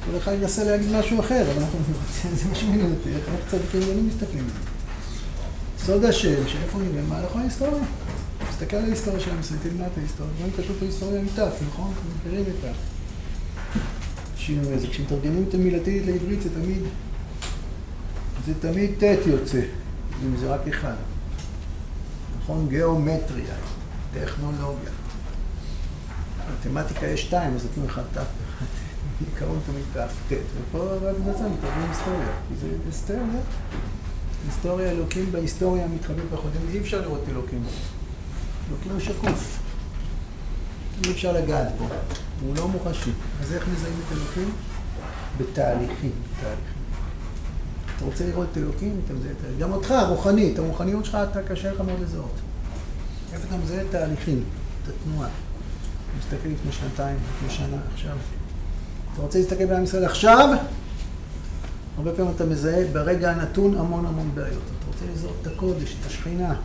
כל 0.05 0.17
אחד 0.17 0.31
ינסה 0.41 0.63
להגיד 0.63 0.91
משהו 0.91 1.19
אחר, 1.19 1.51
אבל 1.51 1.63
אנחנו, 1.63 1.79
זה 2.35 2.49
מה 2.49 2.55
שמעניין 2.55 2.91
אותי, 2.91 3.09
איך 3.09 3.51
צדיקים 3.51 4.07
מסתכלים 4.07 4.43
על 4.43 4.49
זה. 4.49 4.70
סוד 5.85 6.05
השם, 6.05 6.47
שאיפה 6.47 6.79
אני 6.79 6.89
במהלך 6.89 7.35
ההיסטוריה. 7.35 7.83
תסתכל 8.49 8.75
על 8.75 8.83
ההיסטוריה 8.83 9.19
של 9.19 9.39
ישראל, 9.39 9.59
תלמד 9.63 9.87
את 9.91 9.97
ההיסטוריה. 9.97 10.33
דברים 10.37 10.51
פשוט 10.51 10.79
בהיסטוריה 10.79 11.19
עם 11.19 11.27
ת', 11.27 11.39
נכון? 11.67 11.93
אתם 11.93 12.29
מכירים 12.29 12.45
את 12.59 12.75
השינוי 14.35 14.73
הזה. 14.73 14.87
כשמתרגמים 14.87 15.45
את 15.49 15.53
המילתית 15.53 16.05
לעברית 16.05 16.41
זה 16.41 16.49
תמיד, 16.49 16.81
זה 18.45 18.53
תמיד 18.59 18.91
ט' 18.99 19.27
יוצא, 19.27 19.61
אם 20.23 20.37
זה 20.37 20.53
רק 20.53 20.67
אחד. 20.67 20.95
נכון? 22.43 22.67
גיאומטריה, 22.69 23.55
טכנולוגיה. 24.13 24.91
מתמטיקה 26.59 27.07
יש 27.07 27.21
שתיים, 27.21 27.55
אז 27.55 27.65
נתנו 27.65 27.85
לך 27.85 28.01
ת' 28.13 28.17
בעיקרון 29.21 29.59
תמיד 29.65 30.05
ת', 30.29 30.33
ופה 30.33 30.83
רק 30.83 31.15
בצד 31.15 31.45
מתרגמים 31.45 31.89
היסטוריה, 31.89 32.31
כי 32.49 32.55
זה 32.61 32.67
היסטוריה. 32.85 33.41
היסטוריה 34.45 34.91
אלוקים 34.91 35.31
בהיסטוריה 35.31 35.87
מתחבאת 35.87 36.29
בחודם, 36.33 36.61
אי 36.73 36.79
אפשר 36.79 37.01
לראות 37.01 37.21
אלוקים. 37.29 37.63
אלוקים 38.69 38.91
הוא 38.91 38.99
שקוף. 38.99 39.59
אי 41.05 41.11
אפשר 41.11 41.31
לגעת 41.31 41.67
בו, 41.77 41.87
הוא 42.41 42.55
לא 42.55 42.67
מוחשי. 42.67 43.11
אז 43.41 43.53
איך 43.53 43.67
מזהים 43.67 43.93
את 44.07 44.17
אלוקים? 44.17 44.53
בתהליכים, 45.37 46.11
בתהליכים. 46.31 46.81
אתה 47.97 48.05
רוצה 48.05 48.27
לראות 48.27 48.47
את 48.51 48.57
אלוקים, 48.57 49.01
אתה 49.05 49.13
מזהה 49.13 49.31
את 49.31 49.37
אלוקים. 49.45 49.59
גם 49.59 49.71
אותך, 49.71 49.93
רוחנית, 50.09 50.59
הרוחניות 50.59 51.05
שלך, 51.05 51.17
אתה 51.31 51.43
קשה 51.43 51.73
לך 51.73 51.81
מאוד 51.81 51.99
לזהות. 52.01 52.35
איפה 53.33 53.47
אתה 53.47 53.57
מזהה 53.57 53.81
את 53.81 53.87
תהליכים, 53.91 54.43
את 54.83 54.89
התנועה. 54.89 55.29
מסתכל 56.19 56.49
לפני 56.49 56.71
שנתיים, 56.71 57.17
לפני 57.35 57.49
שנה, 57.49 57.77
עכשיו. 57.93 58.17
אתה 59.13 59.21
רוצה 59.21 59.39
להסתכל 59.39 59.65
בעם 59.65 59.83
ישראל 59.83 60.05
עכשיו? 60.05 60.49
הרבה 62.01 62.13
פעמים 62.13 62.31
אתה 62.35 62.45
מזהה 62.45 62.85
ברגע 62.93 63.31
הנתון 63.31 63.77
המון 63.77 64.05
המון 64.05 64.31
בעיות. 64.33 64.63
אתה 64.79 64.87
רוצה 64.87 65.05
לזהות 65.13 65.35
את 65.41 65.47
הקודש, 65.47 65.95
את 66.01 66.05
השכינה, 66.05 66.55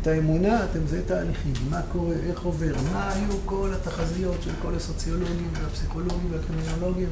את 0.00 0.06
האמונה, 0.06 0.64
אתה 0.64 0.78
מזהה 0.78 1.00
תהליכים, 1.06 1.52
מה 1.70 1.80
קורה, 1.92 2.14
איך 2.28 2.42
עובר, 2.42 2.72
מה 2.92 3.12
היו 3.12 3.36
כל 3.44 3.70
התחזיות 3.74 4.42
של 4.42 4.50
כל 4.62 4.74
הסוציולוגים 4.74 5.48
והפסיכולוגים 5.62 6.28
והקרימינולוגים 6.30 7.08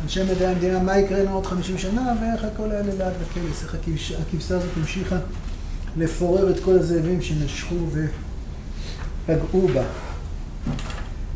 ואנשי 0.00 0.22
מדעי 0.22 0.46
המדינה, 0.46 0.82
מה 0.82 0.98
יקרה 0.98 1.22
לנו 1.22 1.34
עוד 1.34 1.46
50 1.46 1.78
שנה 1.78 2.12
ואיך 2.20 2.44
הכל 2.44 2.70
היה 2.70 2.82
ללעד 2.82 3.12
בכנס, 3.22 3.62
איך 3.62 3.76
הכבשה 4.20 4.56
הזאת 4.56 4.70
המשיכה 4.76 5.16
לפורר 5.96 6.50
את 6.50 6.60
כל 6.64 6.78
הזאבים 6.78 7.22
שנשכו 7.22 7.76
ופגעו 9.26 9.68
בה. 9.68 9.82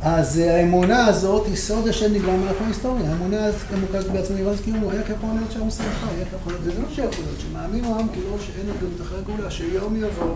אז 0.03 0.39
האמונה 0.39 1.07
הזאת 1.07 1.47
היא 1.47 1.57
סוד 1.57 1.89
השם 1.89 2.13
נגלה 2.15 2.37
מלאכו 2.37 2.65
ההיסטוריה. 2.65 3.11
האמונה 3.11 3.47
המוקדת 3.73 4.07
בעצמו 4.07 4.37
נראה 4.37 4.53
קיומו. 4.65 4.91
איך 4.93 5.11
יכול 5.11 5.29
להיות 5.35 5.53
שהעם 5.53 5.71
שמחה? 5.71 6.07
איך 6.19 6.29
יכול 6.41 6.53
להיות? 6.53 6.67
וזה 6.67 6.83
לא 6.83 6.89
שיכול 6.95 7.25
להיות, 7.25 7.41
שמאמין 7.41 7.85
העם 7.85 8.09
כאילו 8.09 8.37
שאין 8.41 8.67
עוד 8.69 8.77
גם 8.81 9.07
אחרי 9.07 9.19
הגאולה, 9.19 9.51
שיום 9.51 9.97
יבוא 9.97 10.35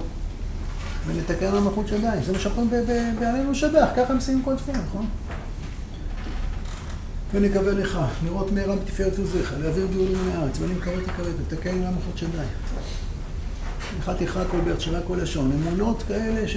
ונתקן 1.07 1.47
המלכות 1.47 1.89
שדיים. 1.89 2.23
זה 2.23 2.33
מה 2.33 2.39
שאנחנו 2.39 2.67
בעלינו 3.19 3.55
שבח, 3.55 3.89
ככה 3.97 4.13
הם 4.13 4.17
מסיימים 4.17 4.45
כל 4.45 4.57
תפילה, 4.57 4.79
נכון? 4.79 5.07
ונקווה 7.35 7.73
לך, 7.73 7.99
לראות 8.25 8.53
מהרה 8.53 8.77
בתפארת 8.77 9.19
עוזיך, 9.19 9.55
להעביר 9.61 9.87
גאולים 9.95 10.19
מהארץ, 10.29 10.59
ונמכרת 10.61 11.05
תכרת, 11.05 11.35
ותקן 11.47 11.75
למלכות 11.75 12.19
שדיים. 12.19 12.49
לך 14.01 14.11
תכרע 14.19 14.45
כל 14.45 14.61
באר 14.61 15.01
כל 15.07 15.17
לשון. 15.17 15.53
אמונות 15.53 16.03
כאלה 16.09 16.49
ש... 16.49 16.57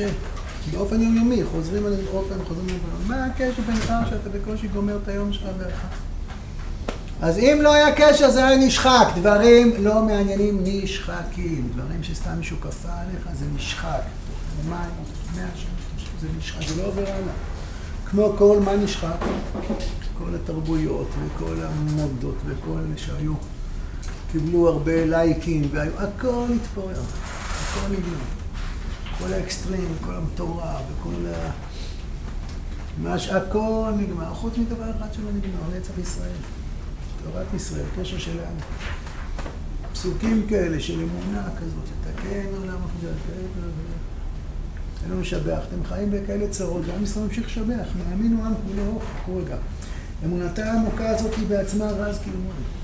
באופן 0.72 1.02
יומיומי, 1.02 1.43
חוזרים 1.52 1.86
על 1.86 1.95
זה 1.95 2.04
עוד 2.12 2.26
פעם, 2.30 2.45
חוזרים 2.48 2.69
על 2.69 2.76
זה. 2.76 3.08
מה 3.08 3.26
הקשר 3.26 3.62
בינך 3.67 3.93
שאתה 4.10 4.30
בקושי 4.30 4.67
גומר 4.67 4.98
את 5.04 5.08
היום 5.08 5.34
שלך 5.34 5.43
באחד? 5.58 5.88
אז 7.22 7.38
אם 7.38 7.60
לא 7.62 7.74
היה 7.74 7.95
קשר 7.95 8.32
זה 8.32 8.48
היה 8.48 8.58
נשחק, 8.58 9.08
דברים 9.15 9.74
לא 9.80 10.02
מעניינים 10.02 10.60
נשחקים, 10.63 11.69
דברים 11.76 12.04
שסתם 12.04 12.38
מישהו 12.38 12.58
כפה 12.62 12.89
עליך 12.91 13.28
זה 13.39 13.45
נשחק. 13.56 14.02
זה 16.22 16.28
נשחק, 16.38 16.67
זה 16.67 16.82
לא 16.82 16.88
עובר 16.88 17.02
הלאה. 17.02 17.34
כמו 18.06 18.34
כל 18.38 18.60
מה 18.65 18.76
נשחק, 18.76 19.15
כל 20.17 20.36
התרבויות 20.36 21.08
וכל 21.08 21.56
המודות 21.63 22.36
וכל 22.45 22.78
אלה 22.78 22.98
שהיו, 22.98 23.34
קיבלו 24.32 24.67
הרבה 24.67 25.06
לייקים 25.06 25.69
והיו, 25.72 25.91
הכל 25.98 26.45
התפורר, 26.56 27.02
הכל 27.62 27.91
נגמר. 27.91 28.38
כל 29.20 29.34
האקסטרים, 29.34 29.96
כל 30.06 30.16
המטורף, 30.16 30.82
וכל 30.92 31.26
ה... 31.36 31.52
מה 32.98 33.20
שהכל 33.20 33.92
נגמר, 33.98 34.34
חוץ 34.34 34.58
מדבר 34.58 34.92
אחד 34.98 35.14
שלא 35.14 35.30
נגמר, 35.32 35.78
נצח 35.78 35.98
ישראל. 36.02 36.36
תורת 37.24 37.54
ישראל, 37.54 37.86
קשר 38.00 38.18
שלנו. 38.18 38.60
פסוקים 39.94 40.46
כאלה 40.50 40.80
של 40.80 40.94
אמונה 40.94 41.44
כזאת, 41.44 41.84
לתקן 42.00 42.46
עולם 42.58 42.80
אין 45.04 45.12
לנו 45.12 45.22
לשבח. 45.22 45.60
אתם 45.68 45.84
חיים 45.84 46.12
בכאלה 46.12 46.50
צרות, 46.50 46.82
ועם 46.86 47.04
ישראל 47.04 47.26
ממשיך 47.26 47.46
לשבח, 47.46 47.88
מאמין 47.98 48.40
עם 48.46 48.54
כולו, 48.68 49.00
כל 49.26 49.32
רגע. 49.46 49.58
אמונתה 50.26 50.72
העמוקה 50.72 51.10
הזאת 51.10 51.34
היא 51.34 51.48
בעצמה 51.48 51.86
רז 51.86 52.20
קיומנו. 52.24 52.79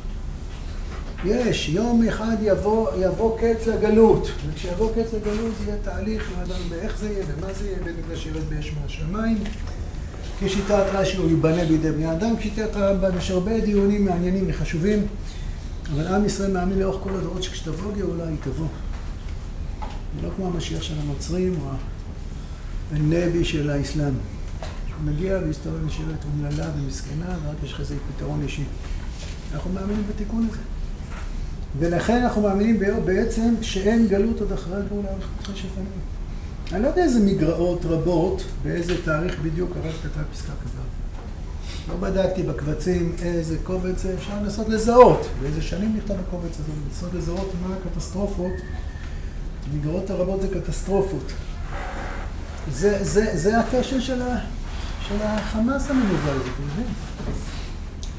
יש, 1.23 1.69
יום 1.69 2.04
אחד 2.08 2.36
יבוא, 2.41 2.89
יבוא 2.99 3.39
קץ 3.39 3.67
לגלות, 3.67 4.32
וכשיבוא 4.47 4.91
קץ 4.91 5.13
לגלות 5.13 5.54
יהיה 5.65 5.78
תהליך, 5.84 6.32
ידענו 6.43 6.63
באיך 6.69 6.97
זה 6.97 7.10
יהיה 7.10 7.25
ומה 7.28 7.54
זה 7.54 7.65
יהיה, 7.65 7.78
בין 7.84 7.95
מקדש 7.95 8.25
ירד 8.25 8.49
באש 8.49 8.73
מהשמיים. 8.82 9.38
כשיטת 10.39 10.84
רש"י 10.93 11.17
הוא 11.17 11.30
ייבנה 11.30 11.65
בידי 11.65 11.91
בני 11.91 12.12
אדם, 12.12 12.38
כשיטת 12.38 12.75
רמב"ם 12.75 13.17
יש 13.17 13.32
הרבה 13.32 13.60
דיונים 13.60 14.06
מעניינים 14.06 14.45
וחשובים, 14.47 15.08
אבל 15.93 16.08
עם 16.08 16.25
ישראל 16.25 16.51
מאמין 16.51 16.80
לאורך 16.80 17.04
כל 17.04 17.10
הדורות 17.15 17.43
שכשתבוא 17.43 17.91
גאולה 17.97 18.28
היא 18.28 18.38
תבוא. 18.43 18.67
זה 20.15 20.28
לא 20.28 20.32
כמו 20.36 20.47
המשיח 20.47 20.82
של 20.82 20.93
הנוצרים 20.99 21.56
או 21.62 21.69
הנבי 22.91 23.45
של 23.45 23.69
האסלאם. 23.69 24.13
שהוא 24.88 25.04
מגיע 25.04 25.39
והיסטוריה 25.43 25.82
נשארת 25.82 26.25
אומללה 26.34 26.69
ומסכנה, 26.78 27.38
ורק 27.43 27.56
יש 27.63 27.73
לך 27.73 27.80
איזה 27.80 27.95
פתרון 28.15 28.41
אישי. 28.43 28.63
אנחנו 29.54 29.73
מאמינים 29.73 30.04
בתיקון 30.10 30.47
הזה. 30.51 30.74
ולכן 31.79 32.23
אנחנו 32.23 32.41
מאמינים 32.41 32.79
בעצם 33.05 33.53
שאין 33.61 34.07
גלות 34.07 34.39
עוד 34.39 34.51
אחרי 34.51 34.75
הגאולה 34.75 35.09
אחרי 35.41 35.55
שפנים. 35.55 35.85
אני 36.71 36.83
לא 36.83 36.88
יודע 36.88 37.03
איזה 37.03 37.19
מגרעות 37.19 37.85
רבות, 37.85 38.43
באיזה 38.63 38.93
תאריך 39.05 39.39
בדיוק 39.39 39.71
הרב 39.75 39.93
כתב 40.03 40.23
פסקה 40.33 40.51
כזאת. 40.63 40.85
לא 41.89 41.95
בדקתי 41.95 42.43
בקבצים 42.43 43.15
איזה 43.21 43.57
קובץ 43.63 44.05
אפשר 44.05 44.33
לנסות 44.41 44.69
לזהות, 44.69 45.27
באיזה 45.41 45.61
שנים 45.61 45.97
נכתב 45.97 46.15
הקובץ 46.27 46.59
הזה, 46.59 46.71
לנסות 46.85 47.13
לזהות 47.13 47.51
מה 47.67 47.75
הקטסטרופות. 47.75 48.53
מגרעות 49.73 50.09
הרבות 50.09 50.41
זה 50.41 50.47
קטסטרופות. 50.47 51.31
זה, 52.71 53.03
זה, 53.03 53.38
זה 53.38 53.59
הקשר 53.59 53.99
של, 53.99 54.21
של 55.07 55.15
החמאס 55.21 55.89
המנוול 55.89 56.17
הזה, 56.23 56.41
אתה 56.41 56.61
מבין? 56.73 56.85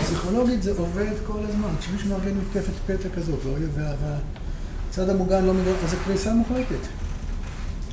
פסיכולוגית 0.06 0.62
זה 0.62 0.72
עובד 0.78 1.12
כל 1.26 1.38
הזמן. 1.48 1.68
כשמישהו 1.80 2.08
מארגן 2.08 2.36
מתקפת 2.36 2.72
פתע 2.86 3.08
כזאת, 3.16 3.40
והצד 3.44 5.10
המוגן 5.10 5.44
לא 5.44 5.54
מגרם, 5.54 5.74
אז 5.84 5.90
זה 5.90 5.96
קריסה 6.04 6.34
מוחלטת. 6.34 6.86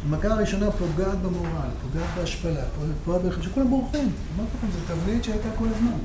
המכה 0.06 0.28
הראשונה 0.28 0.71
פוגעת 0.71 1.21
במורל, 1.21 1.69
פוגעת 1.82 2.08
בהשפלה, 2.15 2.63
פוגעת 3.06 3.21
בחשב, 3.21 3.41
שכולם 3.41 3.69
בורחים. 3.69 4.12
אמרתי 4.36 4.52
לכם, 4.58 4.67
זו 4.71 4.95
תבנית 4.95 5.23
שהייתה 5.23 5.47
כל 5.58 5.65
הזמן. 5.76 5.97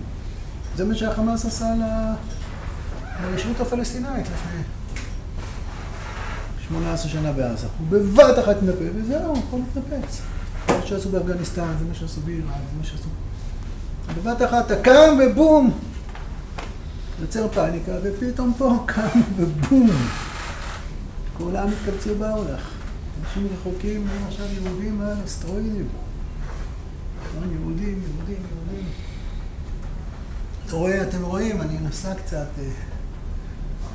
זה 0.76 0.84
מה 0.84 0.94
שהחמאס 0.94 1.46
עשה 1.46 1.74
לרשות 3.22 3.60
הפלסטינאית 3.60 4.26
לפני 4.26 4.62
18 6.68 7.10
שנה 7.10 7.32
בעזה. 7.32 7.66
הוא 7.78 7.86
בבת 7.88 8.38
אחת 8.38 8.62
מתנפל, 8.62 8.88
וזהו, 8.94 9.34
הכל 9.48 9.56
מתנפץ. 9.58 10.20
מה 10.68 10.86
שעשו 10.86 11.08
באפגניסטן, 11.08 11.72
זה 11.78 11.84
מה 11.88 11.94
שעשו 11.94 12.20
באיראן, 12.20 12.42
זה 12.44 12.78
מה 12.78 12.84
שעשו... 12.84 13.08
בבת 14.16 14.42
אחת 14.42 14.66
אתה 14.66 14.82
קם 14.82 15.18
ובום! 15.20 15.87
יוצר 17.20 17.48
פאניקה, 17.48 17.92
ופתאום 18.02 18.54
פה 18.58 18.76
קם 18.86 19.20
ובום! 19.36 19.90
כולם 21.38 21.68
התקבצו 21.68 22.14
באו 22.14 22.44
לך. 22.44 22.70
אנשים 23.22 23.48
רחוקים 23.52 24.06
עכשיו 24.28 24.46
יהודים 24.46 25.00
על 25.00 25.16
אסטרואידים. 25.24 25.88
נכון? 27.22 27.50
יהודים, 27.52 28.02
יהודים, 28.02 28.36
יהודים. 28.36 28.88
אתה 30.66 30.76
רואה, 30.76 31.02
אתם 31.02 31.22
רואים, 31.22 31.60
אני 31.60 31.78
נסע 31.78 32.14
קצת, 32.14 32.48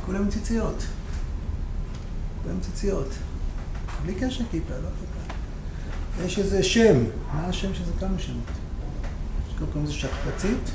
כולם 0.06 0.30
ציציות. 0.30 0.84
כולם 2.44 2.60
ציציות. 2.60 3.10
בלי 4.04 4.16
קשר 4.16 4.44
כיפה, 4.52 4.74
לא 4.74 4.90
כיפה. 5.00 5.34
יש 6.26 6.40
איזה 6.40 6.64
שם, 6.64 7.04
מה 7.34 7.46
השם 7.46 7.74
שזה 7.74 7.92
כמה 8.00 8.20
שמות? 8.20 8.44
יש 9.50 9.56
קוראים 9.60 9.84
לזה 9.84 9.94
שכפ"צית, 9.94 10.72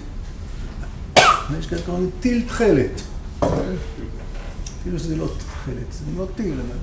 ויש 1.50 1.66
כאלה 1.66 1.82
קוראים 1.82 2.10
טיל 2.20 2.44
תכלת. 2.48 3.00
אפילו 4.80 4.98
שזה 4.98 5.16
לא 5.16 5.26
תכלת, 5.38 5.92
זה 5.92 6.04
לא 6.18 6.26
טיל, 6.36 6.60
אבל... 6.60 6.78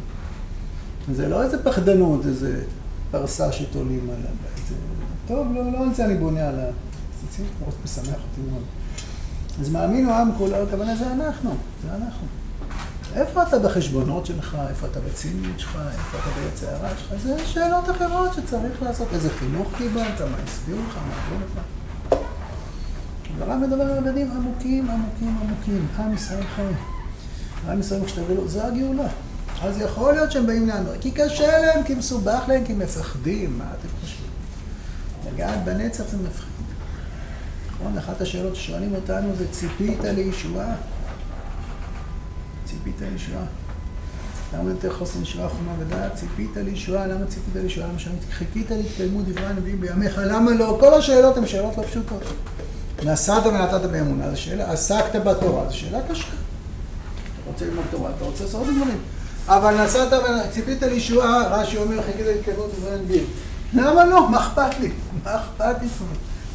זה 1.15 1.28
לא 1.28 1.43
איזה 1.43 1.63
פחדנות, 1.63 2.25
איזה 2.25 2.63
פרסה 3.12 3.51
שתולים 3.51 4.10
על 4.10 4.15
הבית. 4.15 4.80
טוב, 5.28 5.47
לא, 5.56 5.71
לא 5.71 5.84
על 5.84 5.93
זה 5.93 6.06
אני 6.06 6.15
בונה 6.15 6.47
על 6.47 6.60
ה... 6.60 6.63
זה 7.38 7.43
מאוד 7.62 7.73
משמח 7.84 8.06
אותי 8.08 8.41
מאוד. 8.51 8.63
אז 9.60 9.69
מאמין 9.69 10.06
הוא 10.06 10.13
עם 10.13 10.32
כולו, 10.38 10.56
הכוונה 10.56 10.95
זה 10.95 11.12
אנחנו, 11.12 11.56
זה 11.84 11.95
אנחנו. 11.95 12.28
איפה 13.15 13.43
אתה 13.43 13.60
בחשבונות 13.60 14.25
שלך, 14.25 14.58
איפה 14.69 14.88
אתה 14.88 14.99
בציניות 14.99 15.60
שלך, 15.60 15.80
איפה 15.91 16.17
אתה 16.17 16.30
ביצע 16.39 16.75
הרע 16.75 16.89
שלך, 16.97 17.21
זה 17.23 17.45
שאלות 17.45 17.89
אחרות 17.89 18.34
שצריך 18.34 18.82
לעשות. 18.82 19.08
איזה 19.13 19.30
חינוך 19.30 19.67
קיבלת, 19.78 20.21
מה 20.21 20.38
הסבירו 20.43 20.80
לך, 20.89 20.95
מה 20.95 21.01
אמרו 21.01 21.45
לך. 21.45 21.62
הרב 23.41 23.59
מדבר 23.59 23.81
על 23.83 24.05
ילדים 24.05 24.31
עמוקים, 24.31 24.89
עמוקים, 24.89 25.37
עמוקים. 25.41 25.87
עם 25.99 26.13
ישראל 26.13 26.43
חי. 26.55 26.61
עם 27.69 27.79
ישראל 27.79 28.05
כשתביא 28.05 28.35
לו, 28.35 28.47
זה 28.47 28.65
הגאולה. 28.65 29.07
אז 29.61 29.81
יכול 29.81 30.13
להיות 30.13 30.31
שהם 30.31 30.47
באים 30.47 30.67
לענות, 30.67 30.95
כי 31.01 31.11
קשה 31.11 31.59
להם, 31.61 31.83
כי 31.83 31.95
מסובך 31.95 32.43
להם, 32.47 32.65
כי 32.65 32.73
מפחדים. 32.73 33.57
מה 33.57 33.65
אתם 33.79 33.87
חושבים? 34.01 34.29
לגעת 35.33 35.63
בנצח 35.63 36.03
זה 36.11 36.17
מפחיד. 36.17 36.65
נכון? 37.73 37.97
אחת 37.97 38.21
השאלות 38.21 38.55
ששואלים 38.55 38.95
אותנו 38.95 39.35
זה 39.35 39.45
ציפית 39.51 39.99
לישועה? 40.03 40.75
ציפית 42.65 42.95
לישועה. 43.01 43.45
למה 44.53 44.69
יותר 44.69 44.93
חוסן 44.93 45.21
ישועה 45.21 45.49
חומה 45.49 45.71
ודעת? 45.79 46.15
ציפית 46.15 46.51
לישועה? 46.55 47.07
למה 47.07 47.25
ציפית 47.25 47.55
לישועה? 47.55 47.87
למה 47.87 47.99
שאני 47.99 48.15
חיכית 48.31 48.71
להתקיימות 48.71 49.25
דברי 49.25 49.45
הנביאים 49.45 49.81
בימיך? 49.81 50.21
למה 50.25 50.51
לא? 50.51 50.77
כל 50.79 50.93
השאלות 50.93 51.37
הן 51.37 51.45
שאלות 51.45 51.77
לא 51.77 51.83
פשוטות. 51.83 52.23
נסעת 53.03 53.45
ונתת 53.45 53.89
באמונה, 53.91 54.29
זו 54.31 54.41
שאלה, 54.41 54.71
עסקת 54.71 55.15
בתורה, 55.25 55.69
זו 55.69 55.77
שאלה 55.77 55.99
קשה. 56.10 56.23
אתה 56.23 57.51
רוצה 57.51 57.65
ללמוד 57.65 57.86
תורה, 57.91 58.12
אתה 58.17 58.25
רוצה 58.25 58.43
לעשות 58.43 58.63
דברים. 58.63 58.97
אבל 59.47 59.84
נסעת 59.84 60.13
וציפית 60.47 60.84
לישועה, 60.84 61.47
רש"י 61.47 61.77
אומר, 61.77 62.01
חיכית 62.01 62.25
להתקיימות 62.25 62.71
דברי 62.77 62.93
הנביאים. 62.93 63.25
למה 63.73 64.05
לא? 64.05 64.29
מה 64.29 64.47
אכפת 64.47 64.79
לי? 64.79 64.91
מה 65.23 65.36
אכפת 65.36 65.75
לי? 65.81 65.88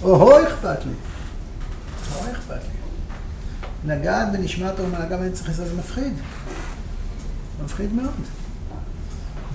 או 0.02 0.42
אכפת 0.42 0.84
לי. 0.86 0.92
או 2.14 2.32
אכפת 2.32 2.50
לי. 2.50 2.80
לגעת 3.94 4.32
בנשמת 4.32 4.78
האומה, 4.78 4.98
לגעת 4.98 5.20
בנצח 5.20 5.48
ישראל 5.48 5.68
זה 5.68 5.74
מפחיד. 5.74 6.12
מפחיד 7.64 7.94
מאוד. 7.94 8.10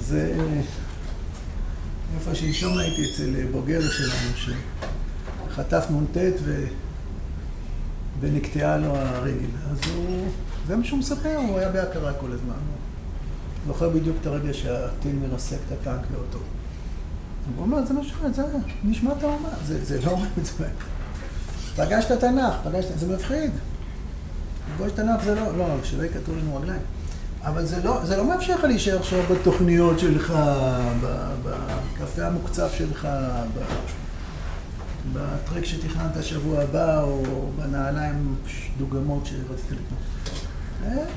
זה... 0.02 0.36
איפה 2.16 2.36
שלשום 2.36 2.78
הייתי 2.78 3.12
אצל 3.12 3.46
בוגר 3.52 3.82
שלנו, 3.90 4.56
שחטף 5.56 5.86
נ"ט 5.90 6.18
ו... 6.44 6.66
ונקטעה 8.20 8.78
לו 8.78 8.96
הרגל. 8.96 9.48
אז 9.72 9.78
הוא... 9.96 10.28
זה 10.68 10.76
מה 10.76 10.84
שהוא 10.84 11.00
מספר, 11.00 11.36
הוא 11.36 11.58
היה 11.60 11.70
בהכרה 11.72 12.14
כל 12.14 12.32
הזמן. 12.32 12.54
הוא 12.54 13.74
זוכר 13.74 13.90
בדיוק 13.90 14.18
את 14.22 14.26
הרגע 14.26 14.54
שהטיל 14.54 15.16
מרסק 15.16 15.58
את 15.68 15.72
הטנק 15.72 16.02
באותו. 16.12 16.40
הוא 17.56 17.66
אומר, 17.66 17.86
זה 17.86 17.94
מה 17.94 18.04
שקורה, 18.04 18.32
זה 18.32 18.44
נשמת 18.84 19.24
האומה, 19.24 19.50
זה, 19.66 19.86
זה 19.86 20.02
לא 20.06 20.12
אומר 20.12 20.28
את 20.40 20.46
זה. 20.46 20.68
פגשת 21.76 22.12
תנ"ך, 22.12 22.54
פגשת, 22.64 23.00
זה 23.00 23.16
מפחיד. 23.16 23.52
לפגוש 24.72 24.92
תנ"ך 24.92 25.24
זה 25.24 25.36
לא, 25.36 25.58
לא, 25.58 25.66
שלא 25.84 26.04
יקטעו 26.04 26.36
לנו 26.36 26.56
רגליים. 26.56 26.82
אבל 27.44 27.66
זה 27.66 27.84
לא, 27.84 28.06
זה 28.06 28.18
לא 28.18 28.26
מאפשר 28.26 28.56
לך 28.56 28.64
להישאר 28.64 29.00
עכשיו 29.00 29.20
בתוכניות 29.32 30.00
שלך, 30.00 30.34
בקפה 31.44 32.28
המוקצף 32.28 32.74
שלך, 32.78 33.08
בטרק 35.14 35.66
שתכננת 35.66 36.24
שבוע 36.24 36.62
הבא, 36.62 37.02
או 37.02 37.24
בנעליים 37.58 38.36
דוגמות 38.78 39.26
שרצית 39.26 39.72
לקנות. 39.72 40.16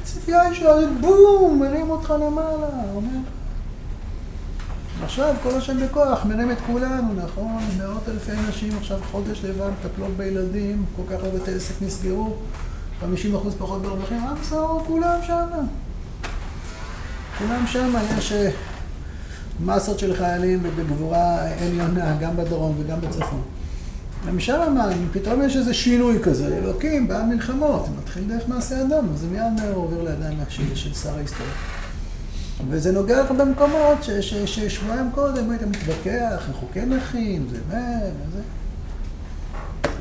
ציפייה 0.05 0.43
ישרה, 0.53 0.75
בום, 1.01 1.61
מרים 1.61 1.91
אותך 1.91 2.11
למעלה, 2.11 2.67
אומר. 2.95 3.19
עכשיו 5.03 5.35
כל 5.43 5.55
השם 5.55 5.87
בכוח, 5.87 6.25
מרים 6.25 6.51
את 6.51 6.57
כולנו, 6.67 7.15
נכון? 7.15 7.59
מאות 7.79 8.09
אלפי 8.09 8.33
נשים 8.49 8.73
עכשיו 8.79 8.99
חודש 9.11 9.45
לבד 9.45 9.71
מטפלות 9.81 10.17
בילדים, 10.17 10.85
כל 10.97 11.03
כך 11.11 11.25
הרבה 11.25 11.39
בתי 11.39 11.51
נסגרו, 11.81 12.37
50 13.01 13.35
אחוז 13.35 13.55
פחות 13.59 13.83
ברווחים, 13.83 14.19
עם 14.19 14.35
בסדר, 14.41 14.67
כולם 14.87 15.19
שם. 15.27 15.47
כולם 17.39 17.67
שם, 17.67 17.93
יש 18.19 18.33
אה, 18.33 18.51
מסות 19.61 19.99
של 19.99 20.17
חיילים 20.17 20.63
בגבורה 20.63 21.49
עליונה, 21.61 22.17
גם 22.21 22.37
בדרום 22.37 22.75
וגם 22.79 23.01
בצפון. 23.01 23.43
ומשם 24.25 24.77
פתאום 25.13 25.43
יש 25.43 25.57
איזה 25.57 25.75
שינוי 25.75 26.19
כזה, 26.23 26.59
אלוקים, 26.59 27.09
בא 27.09 27.23
מלחמות, 27.29 27.87
מתחיל 28.03 28.25
דרך 28.29 28.49
מעשה 28.49 28.83
אדם, 28.83 29.07
זה 29.15 29.27
מיד 29.27 29.71
עובר 29.75 30.03
לידיים 30.03 30.39
של, 30.49 30.95
שר 30.95 31.15
ההיסטוריה. 31.17 31.53
וזה 32.71 32.93
נוגע 32.93 33.23
לך 33.23 33.31
במקומות 33.31 33.99
ששבועיים 34.47 35.11
קודם 35.15 35.51
היית 35.51 35.63
מתווכח, 35.63 36.49
איך 36.49 36.57
הוא 36.57 36.69
כן 36.73 36.89
מכין, 36.89 37.47
זה 37.51 37.59
מה, 37.69 37.99
וזה. 38.29 38.41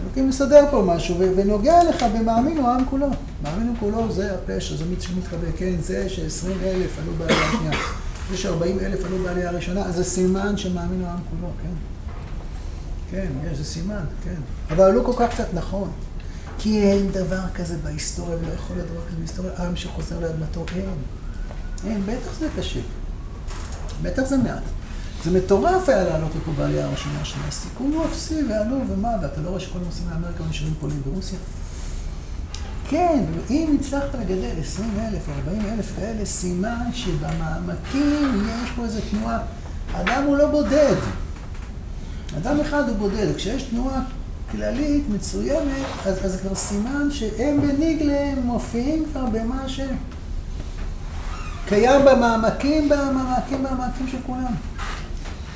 אלוקים 0.04 0.30
מסדר 0.30 0.66
פה 0.72 0.84
משהו, 0.86 1.16
ונוגע 1.36 1.84
לך 1.90 2.04
במאמין 2.04 2.58
העם 2.58 2.86
כולו. 2.86 3.08
מאמין 3.44 3.76
כולו 3.80 4.12
זה 4.12 4.36
הפשע, 4.36 4.76
זה 4.76 4.86
מי 4.86 4.96
שמתחבא, 5.00 5.48
כן, 5.58 5.76
זה 5.82 6.10
ש-20 6.10 6.48
אלף 6.64 7.00
עלו 7.02 7.12
בעלייה 7.18 7.48
השנייה, 7.48 7.74
זה 8.32 8.38
ש-40 8.38 8.86
אלף 8.86 9.06
עלו 9.06 9.18
בעלייה 9.18 9.50
הראשונה, 9.50 9.82
אז 9.82 9.96
זה 9.96 10.04
סימן 10.04 10.58
שמאמין 10.58 11.04
העם 11.06 11.20
כולו, 11.30 11.52
כן. 11.64 11.97
כן, 13.12 13.28
יש, 13.52 13.62
סימן, 13.62 14.06
כן. 14.24 14.42
אבל 14.70 14.92
לא 14.92 15.04
כל 15.04 15.14
כך 15.20 15.34
קצת 15.34 15.54
נכון. 15.54 15.92
כי 16.58 16.82
אין 16.82 17.12
דבר 17.12 17.42
כזה 17.56 17.78
בהיסטוריה, 17.84 18.38
ולא 18.38 18.54
יכול 18.54 18.76
להיות 18.76 18.90
דבר 18.90 19.02
כזה 19.08 19.18
בהיסטוריה, 19.18 19.52
עם 19.58 19.76
שחוזר 19.76 20.20
לאדמתו, 20.20 20.66
אין. 20.76 20.90
אין, 21.86 22.04
בטח 22.06 22.40
זה 22.40 22.48
קשה. 22.58 22.80
בטח 24.02 24.24
זה 24.26 24.38
מעט. 24.38 24.64
זה 25.24 25.32
מטורף 25.32 25.90
היה 25.90 26.04
לעלות 26.04 26.32
לפה 26.36 26.52
בעלייה 26.52 26.86
הראשונה 26.86 27.22
השנייה. 27.22 27.48
הסיכון 27.48 27.92
הוא 27.94 28.06
אפסי 28.06 28.44
ועלו 28.50 28.78
ומה, 28.90 29.12
ואתה 29.22 29.42
לא 29.42 29.50
רואה 29.50 29.60
שכל 29.60 29.80
נוסעים 29.80 30.10
לאמריקה 30.10 30.44
ונשארים 30.44 30.74
פולין 30.80 31.02
ברוסיה? 31.06 31.40
כן, 32.90 33.24
אם 33.50 33.78
הצלחת 33.80 34.16
לגדל 34.16 34.60
20 34.60 34.90
אלף 35.00 35.28
או 35.28 35.34
40 35.34 35.66
אלף 35.74 35.92
כאלה, 35.96 36.26
סימן 36.26 36.90
שבמעמקים 36.94 38.48
יש 38.64 38.72
פה 38.76 38.84
איזו 38.84 39.00
תנועה. 39.12 39.40
אדם 39.94 40.24
הוא 40.24 40.38
לא 40.38 40.52
בודד. 40.52 40.96
אדם 42.38 42.60
אחד 42.60 42.90
הוא 42.90 42.98
בודד. 42.98 43.36
כשיש 43.36 43.64
תנועה 43.64 44.02
כללית 44.52 45.04
מצוינת, 45.10 45.86
אז, 46.06 46.26
אז 46.26 46.32
זה 46.32 46.38
כבר 46.38 46.56
סימן 46.56 47.12
שהם 47.12 47.62
בניגלה 47.62 48.34
מופיעים 48.44 49.06
כבר 49.12 49.26
במה 49.26 49.70
ש... 49.70 49.80
קיים 51.68 52.02
במעמקים, 52.06 52.90
במעמקים, 52.90 53.64
במעמקים 53.64 54.08
של 54.08 54.18
כולם. 54.26 54.54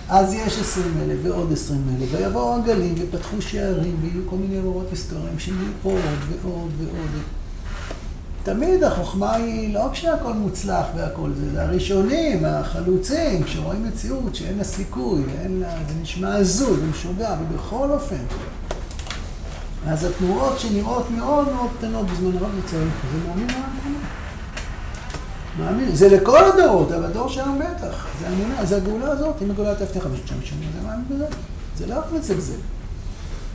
אז 0.09 0.33
יש 0.33 0.59
עשרים 0.59 0.97
אלף 1.03 1.17
ועוד 1.23 1.53
עשרים 1.53 1.97
אלף, 1.97 2.09
ויבואו 2.11 2.55
הגלים 2.55 2.95
ופתחו 2.97 3.41
שערים 3.41 3.95
ויהיו 4.01 4.21
כל 4.29 4.35
מיני 4.35 4.55
אירועות 4.55 4.87
היסטוריים 4.91 5.39
שיהיו 5.39 5.57
עוד 5.83 6.01
ועוד 6.43 6.71
ועוד. 6.79 7.40
תמיד 8.43 8.83
החוכמה 8.83 9.33
היא 9.33 9.73
לא 9.73 9.89
כשהכל 9.91 10.33
מוצלח 10.33 10.85
והכל 10.95 11.29
זה, 11.35 11.51
זה 11.51 11.63
הראשונים, 11.63 12.45
החלוצים, 12.45 13.47
שרואים 13.47 13.83
מציאות 13.87 14.35
שאין 14.35 14.57
לה 14.57 14.63
סיכוי, 14.63 15.21
ואין 15.25 15.59
לה, 15.59 15.69
זה 15.87 15.93
נשמע 16.01 16.35
הזוי 16.35 16.79
ומשוגע, 16.79 17.35
ובכל 17.41 17.91
אופן. 17.91 18.23
אז 19.87 20.03
התנועות 20.03 20.59
שנראות 20.59 21.11
מאוד 21.11 21.53
מאוד 21.53 21.69
קטנות 21.77 22.05
בזמן 22.07 22.37
הרב 22.37 22.49
מצוין, 22.65 22.89
זה 23.13 23.27
מאמין 23.27 23.47
מאמין, 25.59 25.95
זה 25.95 26.09
לכל 26.09 26.39
הדורות, 26.45 26.91
אבל 26.91 27.05
הדור 27.05 27.29
שלנו 27.29 27.59
בטח. 27.59 28.07
זה 28.19 28.27
אמונה, 28.27 28.65
זה 28.65 28.77
הגאולה 28.77 29.11
הזאת, 29.11 29.35
אם 29.41 29.51
הגאולה 29.51 29.75
תבטיח 29.75 30.03
חמשת 30.03 30.27
שנים 30.27 30.41
שנים, 30.41 30.69
זה 30.75 30.87
מאמין 30.87 31.05
בזה. 31.09 31.25
זה 31.77 31.87
לא 31.87 31.93
יכול 31.93 32.17
לצלצל. 32.17 32.59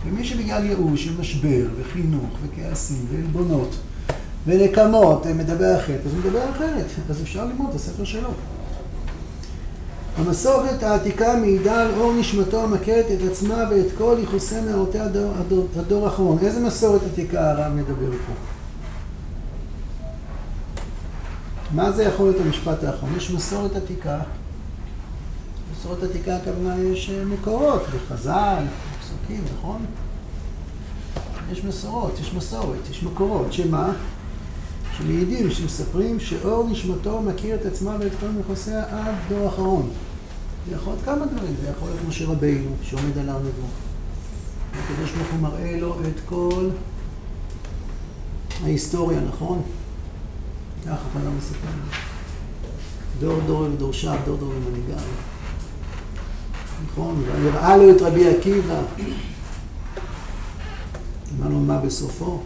ומי 0.06 0.24
שבגלל 0.24 0.64
ייאוש 0.64 1.08
ומשבר 1.08 1.66
וחינוך 1.76 2.30
וכעסים 2.42 3.06
ועלבונות 3.12 3.76
ונקמות 4.46 5.26
מדבר 5.26 5.76
אחרת, 5.76 6.00
אז 6.06 6.12
הוא 6.12 6.20
מדבר 6.20 6.50
אחרת. 6.50 6.86
אז 7.10 7.22
אפשר 7.22 7.44
ללמוד 7.44 7.70
את 7.70 7.74
הספר 7.74 8.04
שלו. 8.04 8.30
המסורת 10.16 10.82
העתיקה 10.82 11.36
מעידה 11.36 11.82
על 11.82 11.90
אור 11.96 12.12
נשמתו 12.12 12.64
המכרת 12.64 13.06
את 13.10 13.30
עצמה 13.30 13.64
ואת 13.70 13.86
כל 13.98 14.16
ייחוסי 14.20 14.60
נאורותי 14.60 14.98
הדור, 14.98 15.32
הדור, 15.38 15.66
הדור 15.76 16.04
האחרון. 16.04 16.38
איזה 16.42 16.60
מסורת 16.60 17.00
עתיקה 17.12 17.50
הרב 17.50 17.72
מדבר 17.72 18.10
פה? 18.10 18.32
מה 21.74 21.92
זה 21.92 22.02
יכול 22.02 22.26
להיות 22.26 22.40
המשפט 22.46 22.84
האחרון? 22.84 23.16
יש 23.16 23.30
מסורת 23.30 23.76
עתיקה. 23.76 24.18
מסורת 25.72 26.02
עתיקה 26.02 26.36
הכוונה 26.36 26.78
יש 26.78 27.10
אה, 27.10 27.24
מקורות, 27.24 27.82
בחז"ל, 27.82 28.64
פסוקים, 29.00 29.44
נכון? 29.58 29.84
יש 31.52 31.64
מסורות, 31.64 32.18
יש 32.20 32.34
מסורת, 32.34 32.90
יש 32.90 33.02
מקורות, 33.02 33.52
שמה? 33.52 33.92
שמעידים, 34.98 35.50
שמספרים 35.50 36.20
שאור 36.20 36.68
נשמתו 36.68 37.22
מכיר 37.22 37.54
את 37.54 37.66
עצמה 37.66 37.96
ואת 38.00 38.12
כל 38.20 38.26
מכוסיה 38.40 38.84
עד 38.90 39.14
דור 39.28 39.48
אחרון. 39.48 39.90
זה 40.68 40.74
יכול 40.74 40.92
להיות 40.92 41.04
כמה 41.04 41.26
דברים, 41.26 41.54
זה 41.62 41.68
יכול 41.68 41.88
להיות 41.88 42.00
משה 42.08 42.24
רבינו 42.26 42.70
שעומד 42.82 43.18
על 43.18 43.28
הר 43.28 43.38
נבו. 43.38 43.66
הקדוש 44.72 45.10
ברוך 45.10 45.28
הוא 45.32 45.40
מראה 45.40 45.80
לו 45.80 45.96
את 46.00 46.20
כל 46.26 46.68
ההיסטוריה, 48.64 49.20
נכון? 49.20 49.62
ככה 50.86 51.04
חלום 51.12 51.36
מספר. 51.38 51.68
דור 53.20 53.40
דור 53.46 53.60
ודורשיו, 53.60 54.18
דור 54.24 54.36
דור 54.36 54.48
ומנהיגיו. 54.48 55.04
נכון? 56.86 57.24
וראה 57.42 57.76
לו 57.76 57.90
את 57.90 58.02
רבי 58.02 58.28
עקיבא. 58.28 58.80
אמרנו 61.38 61.60
מה 61.60 61.78
בסופו. 61.78 62.40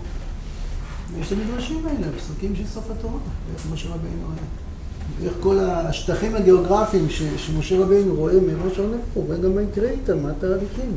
יש 1.18 1.32
את 1.32 1.38
המדרשים 1.38 1.86
האלה, 1.86 2.06
פסוקים 2.18 2.56
של 2.56 2.66
סוף 2.66 2.90
התורה, 2.90 3.18
איך 3.54 3.66
משה 3.72 3.88
רבינו 3.88 4.26
היה. 4.34 5.26
איך 5.28 5.32
כל 5.40 5.58
השטחים 5.58 6.34
הגיאוגרפיים 6.34 7.10
ש, 7.10 7.22
שמשה 7.36 7.78
רבינו 7.78 8.14
רואה 8.14 8.34
מראש 8.40 8.78
העולם, 8.78 8.98
הוא 9.14 9.26
רואה 9.26 9.36
גם 9.36 9.54
מה 9.54 9.62
יקרה 9.62 9.90
איתם, 9.90 10.22
מה 10.22 10.30
התהליכים. 10.30 10.96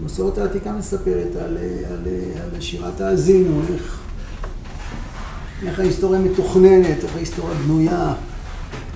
המסורת 0.00 0.38
העתיקה 0.38 0.72
מספרת 0.72 1.36
על, 1.36 1.56
על, 1.90 2.06
על 2.42 2.60
שירת 2.60 3.00
האזינו, 3.00 3.62
איך, 3.72 4.00
איך 5.66 5.78
ההיסטוריה 5.78 6.20
מתוכננת, 6.20 7.04
איך 7.04 7.16
ההיסטוריה 7.16 7.54
בנויה, 7.54 8.14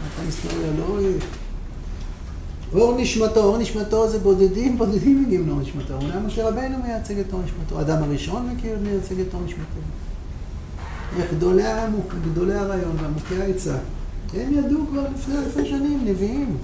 איך 0.05 0.21
ההיסטוריה 0.21 0.71
לא... 0.79 0.99
אור 2.75 2.97
נשמתו, 2.99 3.45
אור 3.45 3.59
נשמתו 3.59 4.09
זה 4.09 4.19
בודדים, 4.19 4.79
בודדים 4.79 5.23
מגיעים 5.23 5.49
לאור 5.49 5.61
נשמתו. 5.61 5.95
אולי 5.95 6.27
משה 6.27 6.49
רבנו 6.49 6.79
מייצג 6.85 7.19
את 7.19 7.33
אור 7.33 7.43
נשמתו, 7.43 7.79
האדם 7.79 8.03
הראשון 8.03 8.49
מכיר 8.49 8.77
ומייצג 8.81 9.21
את 9.21 9.35
אור 9.35 9.43
נשמתו. 9.45 9.81
גדולי, 11.33 11.63
גדולי 12.25 12.55
הרעיון 12.55 12.97
ועמוקי 13.03 13.43
העצה, 13.43 13.77
הם 14.35 14.53
ידעו 14.53 14.87
כבר 14.91 15.05
לפני 15.15 15.39
אלפי 15.39 15.69
שנים, 15.69 16.01
נביאים. 16.05 16.57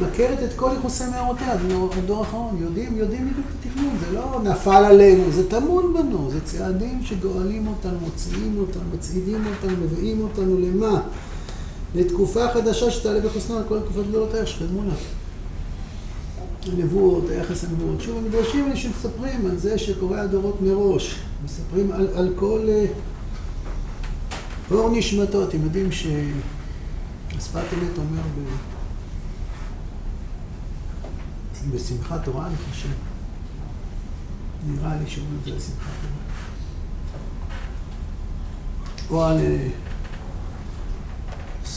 מכרת 0.00 0.38
את 0.44 0.52
כל 0.56 0.70
יחוסי 0.78 1.04
מאורותיה, 1.14 1.52
הדור 1.96 2.18
האחרון, 2.18 2.56
יודעים, 2.60 2.96
יודעים 2.96 3.30
בדיוק 3.30 3.46
את 3.46 3.66
התכנון, 3.66 3.96
זה 4.00 4.12
לא 4.12 4.40
נפל 4.44 4.84
עלינו, 4.84 5.32
זה 5.32 5.50
טמון 5.50 5.94
בנו, 5.94 6.30
זה 6.30 6.40
צעדים 6.44 7.00
שגואלים 7.02 7.66
אותנו, 7.66 7.98
מוציאים 8.00 8.56
אותנו, 8.58 8.82
מצעידים 8.94 9.44
אותנו, 9.46 9.76
מביאים 9.84 10.20
אותנו 10.20 10.58
למה? 10.58 11.00
לתקופה 11.94 12.48
חדשה 12.54 12.90
שתעלה 12.90 13.20
בחוסנה 13.20 13.56
על 13.56 13.62
כל 13.68 13.80
תקופות 13.80 14.08
גדולותיה 14.08 14.46
שקדמו 14.46 14.84
לה. 14.84 14.94
הנבואות, 16.72 17.24
היחס 17.30 17.64
הנבואות. 17.64 18.00
שוב, 18.00 18.18
המדרשים 18.18 18.64
האלה 18.64 18.76
שמספרים 18.76 19.46
על 19.46 19.56
זה 19.56 19.78
שקורא 19.78 20.18
הדורות 20.18 20.62
מראש, 20.62 21.18
מספרים 21.44 21.92
על, 21.92 22.08
על 22.14 22.32
כל 22.36 22.66
uh, 22.66 22.70
אור 24.70 24.90
נשמתו. 24.90 25.44
אתם 25.44 25.64
יודעים 25.64 25.92
שהשפת 25.92 27.54
אמת 27.54 27.98
אומר 27.98 28.22
ב... 28.22 28.38
בשמחת 31.74 32.24
תורה, 32.24 32.46
אני 32.46 32.56
חושב. 32.70 32.88
נראה 34.66 34.96
לי 34.96 35.10
שאומרים 35.10 35.38
את 35.40 35.44
זה 35.44 35.50
בשמחת 35.50 35.92
תורה. 36.02 36.14
או 39.10 39.24
על... 39.24 39.38
Uh, 39.38 39.88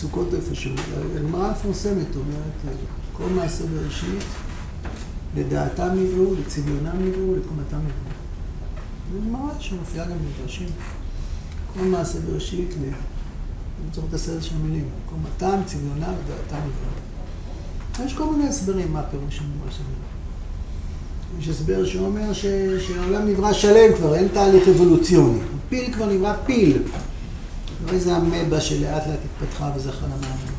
סוכות 0.02 0.34
איפשהו. 0.34 0.72
הגמרא 1.16 1.48
המפורסמת 1.48 2.16
אומרת, 2.16 2.78
כל 3.14 3.30
מעשה 3.36 3.64
בראשית, 3.66 4.24
לדעתם 5.36 5.90
נבראו, 5.96 6.36
לצביונם 6.36 7.08
נבראו, 7.08 7.36
לקומתם 7.36 7.78
נבראו. 7.78 8.12
זו 9.14 9.20
גמרא 9.28 9.60
שמופיעה 9.60 10.06
גם 10.06 10.18
במדרשים. 10.18 10.68
כל 11.74 11.84
מעשה 11.84 12.20
בראשית. 12.20 12.74
אני 12.82 13.92
צריך 13.92 14.06
את 14.10 14.14
הסרט 14.14 14.44
של 14.44 14.56
המילים, 14.56 14.86
קומתם, 15.10 15.62
צביונם 15.66 16.14
ודעתם 16.26 16.58
נבראו. 16.58 18.06
יש 18.06 18.14
כל 18.14 18.32
מיני 18.32 18.48
הסברים 18.50 18.94
מה 18.94 19.00
הפירוש 19.00 19.38
של 19.38 19.44
מה 19.66 19.72
שזה. 19.72 19.84
יש 21.40 21.48
הסבר 21.48 21.86
שאומר. 21.86 22.34
שהעולם 22.34 23.28
נברא 23.28 23.54
שלם 23.54 23.96
כבר, 23.98 24.16
אין 24.16 24.28
תהליך 24.34 24.68
אבולוציוני. 24.68 25.40
פיל 25.70 25.94
כבר 25.94 26.06
נברא 26.06 26.34
פיל. 26.46 26.82
איזה 27.94 28.18
אמבה 28.18 28.62
שלאט 28.62 29.08
לאט 29.08 29.20
התפתחה 29.26 29.72
וזכה 29.76 30.06
למעמד. 30.06 30.52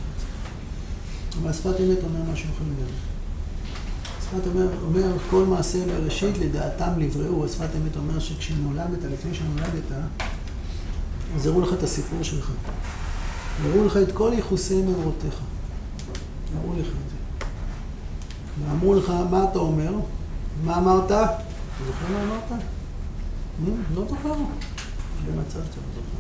אבל 1.41 1.51
השפת 1.51 1.81
אמת 1.81 1.99
אומר 2.05 2.33
משהו 2.33 2.49
אחר 2.49 2.65
לגמרי. 2.65 2.93
השפת 4.19 4.47
אומר, 4.47 4.69
אומר 4.83 5.17
כל 5.31 5.45
מעשה 5.45 5.79
בראשית 5.87 6.39
לדעתם 6.39 6.91
נבראו, 6.97 7.45
השפת 7.45 7.69
אמת 7.77 7.97
אומר 7.97 8.19
שכשנולדת, 8.19 9.05
לפני 9.13 9.35
שנולדת, 9.35 10.07
אז 11.37 11.47
הראו 11.47 11.61
לך 11.61 11.73
את 11.73 11.83
הסיפור 11.83 12.23
שלך. 12.23 12.51
הראו 13.65 13.85
לך 13.87 13.97
את 13.97 14.13
כל 14.13 14.31
ייחוסי 14.35 14.83
מאורותיך. 14.83 15.35
הראו 16.57 16.73
לך 16.73 16.87
את 16.87 17.11
זה. 17.11 17.47
ואמרו 18.69 18.95
לך, 18.95 19.13
מה 19.31 19.45
אתה 19.51 19.59
אומר? 19.59 19.93
מה 20.65 20.79
אמרת? 20.79 21.11
אתה 21.11 21.27
זוכר 21.87 22.13
מה 22.13 22.23
אמרת? 22.23 22.63
לא 23.95 24.05
זוכר. 24.09 24.35
במצב 25.27 25.51
שאתה 25.53 25.81
זוכר. 25.95 26.12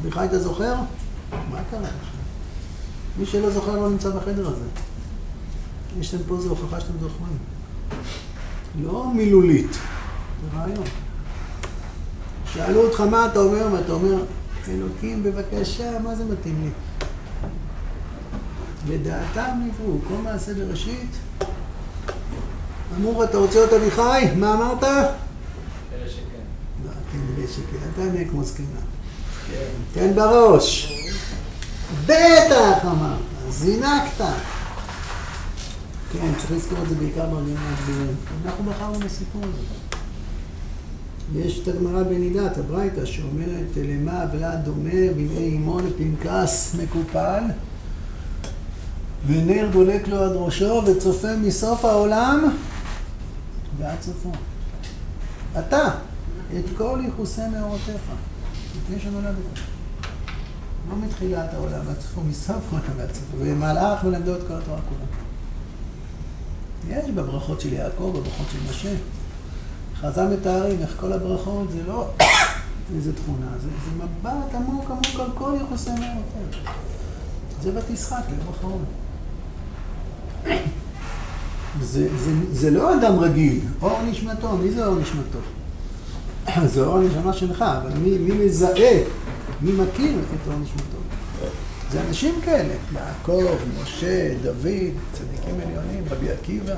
אביחי, 0.00 0.24
אתה 0.24 0.38
זוכר? 0.38 0.74
מה 1.32 1.60
קרה 1.70 1.80
לך? 1.80 1.90
מי 3.18 3.26
שלא 3.26 3.50
זוכר 3.50 3.76
לא 3.76 3.90
נמצא 3.90 4.10
בחדר 4.10 4.48
הזה. 4.48 4.64
יש 6.00 6.14
להם 6.14 6.22
פה 6.28 6.36
איזו 6.36 6.48
הוכחה 6.48 6.80
שאתם 6.80 6.92
זוכרים. 7.00 7.38
לא 8.80 9.10
מילולית, 9.14 9.72
זה 9.72 10.58
רעיון. 10.58 10.84
שאלו 12.52 12.80
אותך 12.80 13.00
מה 13.00 13.26
אתה 13.26 13.38
אומר, 13.38 13.68
ואתה 13.72 13.92
אומר, 13.92 14.24
אלוקים, 14.68 15.22
בבקשה, 15.22 15.98
מה 15.98 16.16
זה 16.16 16.24
מתאים 16.24 16.62
לי? 16.64 16.70
לדעתם 18.94 19.50
נבראו, 19.66 19.98
כל 20.08 20.22
מעשה 20.22 20.54
בראשית. 20.54 21.10
אמרו, 22.96 23.24
אתה 23.24 23.38
רוצה 23.38 23.58
להיות 23.58 23.72
אביחי? 23.72 24.34
מה 24.36 24.54
אמרת? 24.54 24.80
כנראה 24.80 26.08
שכן. 26.08 26.42
לא, 26.84 26.90
כנראה 27.12 27.48
שכן. 27.48 27.76
אתה 27.94 28.04
נהיה 28.04 28.28
כמו 28.28 28.44
זקנה. 28.44 28.66
תן 29.92 30.14
בראש. 30.14 30.92
בטח, 32.06 32.84
אמרת, 32.84 33.18
זינקת. 33.48 34.24
כן, 36.12 36.32
צריך 36.38 36.52
לזכור 36.52 36.78
את 36.82 36.88
זה 36.88 36.94
בעיקר 36.94 37.26
ברגעים 37.26 37.56
הגדולים. 37.56 38.16
אנחנו 38.46 38.64
בחרנו 38.64 38.98
בסיפור 38.98 39.42
הזה. 39.42 39.62
יש 41.34 41.58
את 41.58 41.68
הגמרא 41.68 42.02
בנידת, 42.02 42.58
הברייתא, 42.58 43.04
שאומרת, 43.04 43.76
למה 43.76 44.24
ולד 44.32 44.64
דומה 44.64 45.12
בימי 45.16 45.56
אמו 45.56 45.78
לפנקס 45.80 46.76
מקופל, 46.82 47.42
ונר 49.26 49.68
דולק 49.72 50.08
לו 50.08 50.24
עד 50.24 50.32
ראשו 50.34 50.82
וצופה 50.86 51.36
מסוף 51.36 51.84
העולם 51.84 52.44
ועד 53.78 54.02
סופו. 54.02 54.30
אתה, 55.58 55.88
את 56.58 56.64
כל 56.76 56.98
ייחוסי 57.04 57.40
מאורותיך. 57.52 58.02
לפני 58.86 59.00
שנולדת. 59.00 59.36
לא 60.90 60.96
מתחילת 60.96 61.54
העולם 61.54 61.82
עצמו, 61.88 62.24
מסוף 62.24 62.72
העולם 62.72 63.00
עצמו, 63.10 63.36
ומלאך 63.38 64.04
ולמדו 64.04 64.34
את 64.34 64.40
כל 64.48 64.54
התורה 64.54 64.80
כולה. 64.88 65.04
יש 66.88 67.10
בברכות 67.10 67.60
של 67.60 67.72
יעקב, 67.72 68.12
בברכות 68.16 68.46
של 68.52 68.58
משה. 68.70 68.94
חז"ל 70.00 70.28
מתארים 70.28 70.80
איך 70.80 70.94
כל 71.00 71.12
הברכות 71.12 71.70
זה 71.70 71.82
לא 71.86 72.08
איזה 72.96 73.12
תכונה, 73.12 73.46
זה, 73.62 73.68
זה 73.68 74.04
מבט 74.04 74.54
עמוק 74.54 74.90
עמוק 74.90 75.20
על 75.20 75.30
כל 75.34 75.52
יחסי 75.62 75.90
מאותו. 75.90 76.70
זה 77.62 77.70
ותשחק, 77.74 78.22
לב 78.30 78.50
אחרון. 78.50 78.84
זה, 81.82 82.08
זה, 82.18 82.32
זה 82.52 82.70
לא 82.70 82.94
אדם 82.94 83.18
רגיל, 83.18 83.60
אור 83.82 84.02
נשמתו, 84.02 84.56
מי 84.56 84.70
זה 84.70 84.86
אור 84.86 84.94
נשמתו? 84.94 85.38
זה 86.74 86.84
אור 86.84 86.98
הנשמה 86.98 87.32
שלך, 87.32 87.62
אבל 87.62 87.98
מי, 87.98 88.18
מי 88.18 88.46
מזהה, 88.46 89.02
מי 89.62 89.72
מכיר 89.72 90.18
את 90.18 90.48
אור 90.48 90.58
נשמתו? 90.58 90.96
זה 91.90 92.00
אנשים 92.08 92.34
כאלה, 92.44 92.74
יעקב, 92.94 93.56
משה, 93.82 94.34
דוד, 94.42 94.92
צדיקים 95.12 95.54
עליונים, 95.66 96.04
רבי 96.10 96.30
עקיבא. 96.30 96.74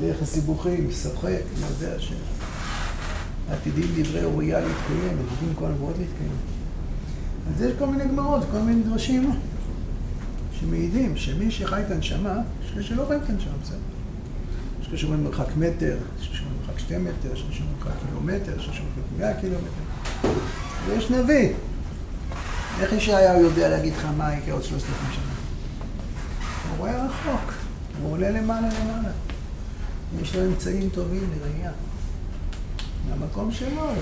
דרך 0.00 0.22
הסיבוכים, 0.22 0.88
שוחק, 1.02 1.40
יודע 1.70 1.96
שעתידים 1.98 3.84
דברי 3.96 4.24
אוריה 4.24 4.60
להתקיים, 4.60 5.18
עתידים 5.26 5.54
כל 5.54 5.64
הנבואות 5.64 5.94
להתקיים. 5.98 6.32
אז 7.48 7.62
יש 7.62 7.72
כל 7.78 7.86
מיני 7.86 8.04
גמרות, 8.04 8.42
כל 8.52 8.58
מיני 8.58 8.82
דרשים 8.82 9.30
שמעידים 10.60 11.16
שמי 11.16 11.50
שחי 11.50 11.80
את 11.86 11.90
הנשמה, 11.90 12.40
יש 12.64 12.70
כאלה 12.70 12.82
שלא 12.82 13.04
חיים 13.08 13.20
את 13.24 13.30
הנשמה, 13.30 13.52
בסדר. 13.62 13.76
יש 14.80 14.86
כאלה 14.86 14.98
שאומרים 14.98 15.24
מרחק 15.24 15.56
מטר, 15.56 15.96
יש 16.20 16.28
כאלה 16.28 16.47
מרחק 16.78 16.86
שתי 16.86 16.98
מטר, 16.98 17.32
יש 17.32 17.40
שאומרים 17.40 17.76
מרחק 17.78 17.92
קילומטר, 18.06 18.58
יש 18.58 18.64
שאומרים 18.64 18.86
מרחק 18.96 19.18
מאה 19.18 19.40
קילומטר. 19.40 19.68
ויש 20.86 21.10
נביא. 21.10 21.52
איך 22.80 22.92
ישעיהו 22.92 23.42
יודע 23.42 23.68
להגיד 23.68 23.92
לך 23.92 24.06
מה 24.16 24.34
יקרה 24.34 24.54
עוד 24.54 24.62
שלושת 24.62 24.86
אלפים 24.86 25.12
שנה? 25.12 25.32
הוא 26.68 26.78
רואה 26.78 27.06
רחוק, 27.06 27.52
הוא 28.02 28.12
עולה 28.12 28.30
למעלה 28.30 28.68
למעלה. 28.68 29.10
יש 30.22 30.36
לו 30.36 30.46
אמצעים 30.46 30.88
טובים 30.88 31.30
לראייה. 31.36 31.70
מהמקום 33.08 33.52
שלו, 33.52 33.82
הוא 33.82 33.92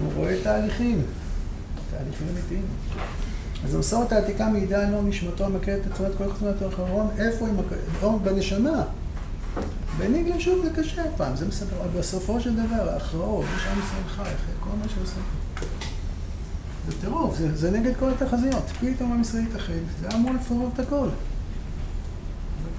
הוא 0.00 0.12
רואה 0.14 0.36
תהליכים, 0.42 1.02
תהליכים 1.90 2.26
אמיתיים. 2.32 2.62
אז 3.64 3.74
המסורת 3.74 4.12
העתיקה 4.12 4.48
מעידה 4.48 4.80
על 4.80 4.86
נור 4.86 5.02
נשמתו 5.02 5.44
המכרת 5.44 5.86
את 5.86 5.96
צורת 5.96 6.12
כל 6.18 6.32
חתונת 6.32 6.62
האחרון, 6.62 7.08
איפה 7.18 7.46
היא 7.46 7.54
מקרת? 7.54 8.22
בנשמה. 8.22 8.82
בניגלה 9.98 10.40
שוב 10.40 10.64
זה 10.64 10.70
קשה 10.82 11.02
פעם, 11.16 11.36
זה 11.36 11.48
מספר, 11.48 11.76
אבל 11.80 12.00
בסופו 12.00 12.40
של 12.40 12.56
דבר, 12.56 12.90
ההכרעות, 12.90 13.44
יש 13.56 13.66
עם 13.66 13.78
ישראל 13.78 14.08
חי, 14.08 14.22
אחרי 14.22 14.54
כל 14.60 14.70
מה 14.82 14.88
שעושה. 14.94 15.20
זה 16.88 16.92
טירוף, 17.00 17.36
זה, 17.36 17.56
זה 17.56 17.70
נגד 17.70 17.92
כל 17.98 18.10
התחזיות. 18.10 18.64
פתאום 18.80 19.12
עם 19.12 19.20
ישראל 19.20 19.42
יתאחד, 19.42 19.72
זה 20.00 20.08
אמור 20.14 20.32
לפרוק 20.32 20.74
את 20.74 20.80
הכל. 20.80 21.08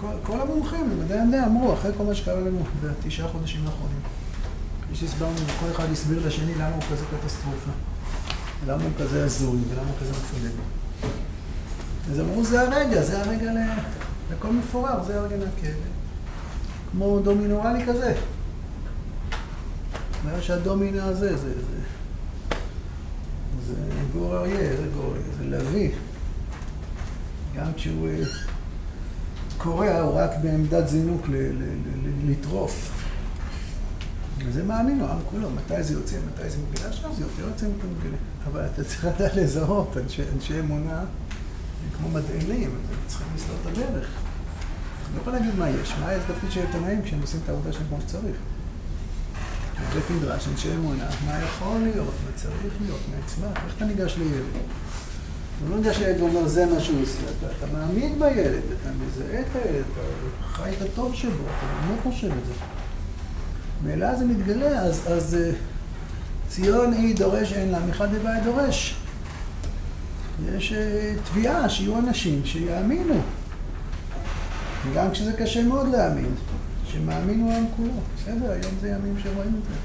כל, 0.02 0.12
כל 0.24 0.42
המומחים 0.42 0.90
במדעי 0.90 1.20
המדע 1.20 1.46
אמרו, 1.46 1.74
אחרי 1.74 1.92
כל 1.98 2.04
מה 2.04 2.16
שקרה 2.16 2.40
לנו 2.40 2.64
בתשעה 2.84 3.28
חודשים 3.28 3.62
האחרונים. 3.66 4.00
שהסברנו, 4.94 5.36
כל 5.60 5.72
אחד 5.72 5.92
הסביר 5.92 6.28
לשני 6.28 6.56
למה 6.56 6.76
הוא 6.76 6.84
כזה 6.92 7.06
קטסטרופה. 7.06 7.72
למה 8.68 8.84
הוא 8.84 8.92
כזה 9.00 9.26
הזוי, 9.26 9.60
ולמה 9.70 9.88
הוא 9.88 9.96
כזה 10.02 10.12
מפלג. 10.12 10.52
אז 12.12 12.20
אמרו, 12.20 12.44
זה 12.44 12.62
הרגע, 12.62 13.04
זה 13.04 13.22
הרגע 13.22 13.54
ל... 13.54 13.58
לכל 14.34 14.52
מפורר, 14.52 15.04
זה 15.04 15.20
הרגע 15.20 15.36
מהכלא. 15.36 15.99
כמו 16.92 17.20
דומינורלי 17.20 17.86
כזה. 17.86 18.14
אומר 20.24 20.42
שהדומינה 20.42 21.06
הזה, 21.06 21.38
זה... 21.38 21.54
זה... 21.54 21.80
זה 23.68 23.76
גור 24.14 24.38
אריה, 24.38 24.76
זה 24.78 24.88
גור 24.96 25.14
זה 25.38 25.46
לביא. 25.46 25.92
גם 27.56 27.74
כשהוא 27.76 28.08
אה, 28.08 28.24
קורע, 29.58 30.00
הוא 30.00 30.20
רק 30.20 30.32
בעמדת 30.42 30.88
זינוק 30.88 31.28
לטרוף. 32.28 32.92
וזה 34.46 34.64
מאמין 34.64 35.00
לו, 35.00 35.06
עם 35.06 35.18
כולו, 35.30 35.50
מתי 35.50 35.84
זה 35.84 35.94
יוצא, 35.94 36.18
מתי 36.34 36.50
זה 36.50 36.58
מגלה, 36.58 36.90
עכשיו 36.90 37.14
זה 37.16 37.22
יותר 37.24 37.50
יוצא 37.50 37.66
מפה 37.66 37.88
מגלה. 38.00 38.18
אבל 38.48 38.66
אתה 38.74 38.84
צריך 38.84 39.06
לדעת 39.06 39.36
לזהות, 39.36 39.98
אנשי, 39.98 40.22
אנשי 40.36 40.60
אמונה, 40.60 41.04
כמו 41.98 42.10
מדענים, 42.10 42.70
הם 42.70 42.96
צריכים 43.08 43.28
לסלול 43.36 43.58
את 43.62 43.68
הדרך. 43.68 44.10
אני 45.10 45.22
יכול 45.22 45.34
להגיד 45.34 45.56
מה 45.56 45.70
יש, 45.70 45.94
מה 46.02 46.14
יש 46.14 46.24
תפקיד 46.28 46.52
של 46.52 46.62
עיתונאים 46.62 47.02
כשהם 47.02 47.22
עושים 47.22 47.40
את 47.44 47.50
העבודה 47.50 47.74
שלהם 47.74 47.86
כמו 47.90 47.98
שצריך. 48.08 48.36
בית 49.94 50.10
מדרש, 50.10 50.48
אנשי 50.48 50.74
אמונה, 50.76 51.06
מה 51.26 51.40
יכול 51.44 51.78
להיות, 51.84 52.14
מה 52.26 52.32
צריך 52.36 52.74
להיות, 52.82 53.00
מה 53.12 53.16
יצמח, 53.26 53.64
איך 53.66 53.76
אתה 53.78 53.86
ניגש 53.86 54.16
לילד? 54.18 54.44
אתה 55.58 55.70
לא 55.70 55.78
ניגש 55.78 55.98
לילד 55.98 56.22
ואומר, 56.22 56.48
זה 56.48 56.66
מה 56.66 56.80
שהוא 56.80 57.02
עושה, 57.02 57.20
אתה, 57.58 57.66
מאמין 57.74 58.20
בילד, 58.20 58.62
אתה 58.82 58.90
מזהה 58.90 59.40
את 59.40 59.56
הילד, 59.56 59.84
אתה 59.94 60.02
חי 60.44 60.70
את 60.78 60.82
הטוב 60.82 61.16
שבו, 61.16 61.44
אתה 61.44 61.90
לא 61.90 62.12
חושב 62.12 62.28
את 62.28 62.46
זה. 62.46 62.54
מאלה 63.84 64.16
זה 64.16 64.26
מתגלה, 64.26 64.80
אז, 64.80 65.02
אז 65.08 65.38
ציון 66.50 66.94
היא 66.94 67.16
דורש 67.16 67.54
אין 67.54 67.72
לה, 67.72 67.80
מחד 67.90 68.14
לבית 68.14 68.44
דורש. 68.44 68.96
יש 70.54 70.74
תביעה 71.24 71.70
שיהיו 71.70 72.00
אנשים 72.00 72.42
שיאמינו. 72.46 73.22
וגם 74.92 75.12
כשזה 75.12 75.34
קשה 75.34 75.64
מאוד 75.64 75.88
להאמין, 75.88 76.32
שמאמין 76.86 77.42
הוא 77.42 77.52
העם 77.52 77.66
כולו. 77.76 77.92
בסדר, 78.16 78.52
היום 78.52 78.74
זה 78.82 78.90
ימים 78.90 79.16
שרואים 79.24 79.60
את 79.60 79.70
זה. 79.70 79.76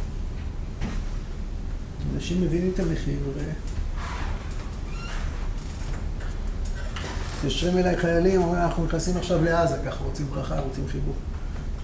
אנשים 2.14 2.42
מבינים 2.42 2.70
את 2.74 2.80
המחיר 2.80 3.18
ו... 3.34 3.50
מתקשרים 7.44 7.78
אליי 7.78 7.96
חיילים, 7.96 8.42
אומרים, 8.42 8.62
אנחנו 8.62 8.84
נכנסים 8.84 9.16
עכשיו 9.16 9.44
לעזה, 9.44 9.76
ככה 9.86 10.04
רוצים 10.04 10.26
ברכה, 10.26 10.60
רוצים 10.60 10.84
חיבור. 10.88 11.14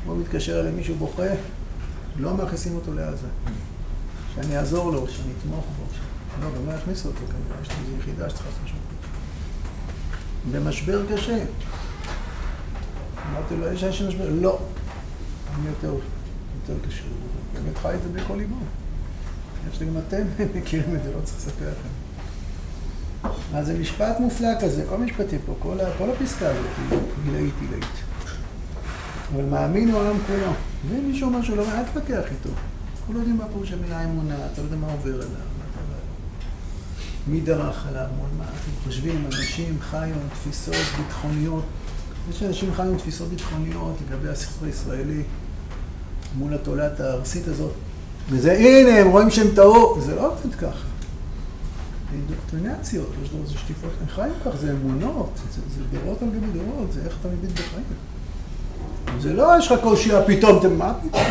הוא 0.06 0.18
מתקשר 0.18 0.60
אליי 0.60 0.72
מישהו 0.72 0.94
בוכה, 0.94 1.22
לא 2.16 2.34
מכניסים 2.34 2.76
אותו 2.76 2.94
לעזה. 2.94 3.26
שאני 4.34 4.58
אעזור 4.58 4.92
לו, 4.92 5.08
שאני 5.08 5.32
אתמוך 5.40 5.64
בו. 5.76 5.84
לא, 6.40 6.48
גם 6.56 6.66
לא 6.66 6.72
יכניסו 6.72 7.08
אותו 7.08 7.20
כנראה, 7.26 7.62
יש 7.62 7.68
לי 7.68 7.98
יחידה 7.98 8.30
שצריכה 8.30 8.48
לעשות 8.48 8.64
משהו. 8.64 8.76
במשבר 10.52 11.06
קשה. 11.14 11.44
אמרתי 13.32 13.56
לו, 13.56 13.72
יש 13.72 13.84
אנשים 13.84 14.08
משבר? 14.08 14.28
לא. 14.30 14.58
אני 15.54 15.68
יותר, 15.68 15.94
יותר 16.60 16.88
קשה. 16.88 17.02
הוא 17.02 17.62
באמת 17.62 17.78
חי 17.78 17.94
את 17.94 18.02
זה 18.02 18.08
בכל 18.20 18.34
ליבו. 18.34 18.56
יש 19.72 19.80
לי 19.80 19.86
גם 19.86 19.92
אתם 20.08 20.22
מכירים 20.54 20.96
את 20.96 21.02
זה, 21.02 21.12
לא 21.12 21.20
צריך 21.24 21.36
לספר 21.38 21.68
לכם. 21.68 21.88
אז 23.54 23.66
זה 23.66 23.78
משפט 23.78 24.20
מופלא 24.20 24.48
כזה, 24.60 24.84
כל 24.88 24.96
משפטים 24.96 25.38
פה, 25.46 25.54
כל, 25.58 25.76
כל 25.98 26.10
הפסקה 26.10 26.46
הזאת 26.48 26.66
היא 26.90 26.98
גילאית 27.24 27.54
עילאית. 27.60 27.84
אבל 29.34 29.44
מאמין 29.44 29.90
הוא 29.90 30.02
העם 30.02 30.16
כולו. 30.26 30.52
ואם 30.88 31.08
מישהו 31.08 31.28
אומר 31.28 31.42
שהוא 31.42 31.56
לא 31.56 31.72
אל 31.72 31.84
תתווכח 31.84 32.30
איתו. 32.30 32.50
אנחנו 32.98 33.14
לא 33.14 33.18
יודעים 33.18 33.36
מה 33.36 33.44
פירוש 33.52 33.72
המילה 33.72 34.04
אמונה, 34.04 34.34
אתה 34.34 34.62
לא 34.62 34.66
יודע 34.66 34.76
מה 34.76 34.92
עובר 34.92 35.14
עליו. 35.14 35.26
מי 37.26 37.40
דרך 37.40 37.86
עליו, 37.86 38.06
מול 38.16 38.28
מה 38.38 38.44
אתם 38.44 38.84
חושבים, 38.84 39.26
אנשים 39.26 39.78
חיו 39.80 40.02
עם 40.02 40.28
תפיסות 40.32 40.74
ביטחוניות. 40.96 41.64
יש 42.30 42.42
אנשים 42.42 42.74
חיו 42.74 42.84
עם 42.84 42.98
תפיסות 42.98 43.28
ביטחוניות 43.28 43.96
לגבי 44.08 44.28
הסכסוך 44.28 44.62
הישראלי 44.62 45.22
מול 46.38 46.54
התולעת 46.54 47.00
הארסית 47.00 47.48
הזאת. 47.48 47.72
וזה, 48.30 48.52
הנה, 48.52 48.98
הם 49.00 49.08
רואים 49.08 49.30
שהם 49.30 49.48
טעו. 49.54 50.00
זה 50.00 50.14
לא 50.14 50.32
עובד 50.32 50.54
ככה. 50.54 50.90
זה 52.10 52.16
אינדוקטרינציות, 52.16 53.08
יש 53.24 53.32
לו 53.32 53.38
איזה 53.42 53.54
שטיפות, 53.58 53.90
הם 54.00 54.06
חיים 54.08 54.32
כך, 54.44 54.56
זה 54.56 54.72
אמונות, 54.72 55.30
זה, 55.54 55.60
זה 55.76 55.98
דורות 55.98 56.22
על 56.22 56.28
גבי 56.28 56.58
דורות, 56.58 56.92
זה 56.92 57.00
איך 57.04 57.16
אתה 57.20 57.28
מביט 57.28 57.50
בחיים. 57.50 57.84
זה 59.20 59.32
לא 59.32 59.58
יש 59.58 59.72
לך 59.72 59.80
קושי, 59.80 60.10
פתאום, 60.26 60.58
אתם 60.58 60.78
מה 60.78 60.94
פתאום? 60.94 61.22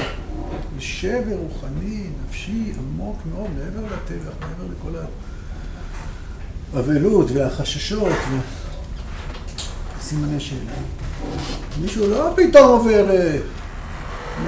זה 0.75 0.81
שבר 0.81 1.35
רוחני, 1.35 2.07
נפשי, 2.25 2.73
עמוק 2.77 3.17
מאוד, 3.33 3.47
מעבר 3.57 3.85
לטבח, 3.85 4.33
מעבר 4.41 4.73
לכל 4.79 4.99
האבלות 6.73 7.31
והחששות 7.33 8.13
וסימני 10.09 10.39
שאלה. 10.39 10.71
מישהו 11.81 12.09
לא 12.09 12.33
פתאום 12.35 12.67
עובר, 12.67 13.05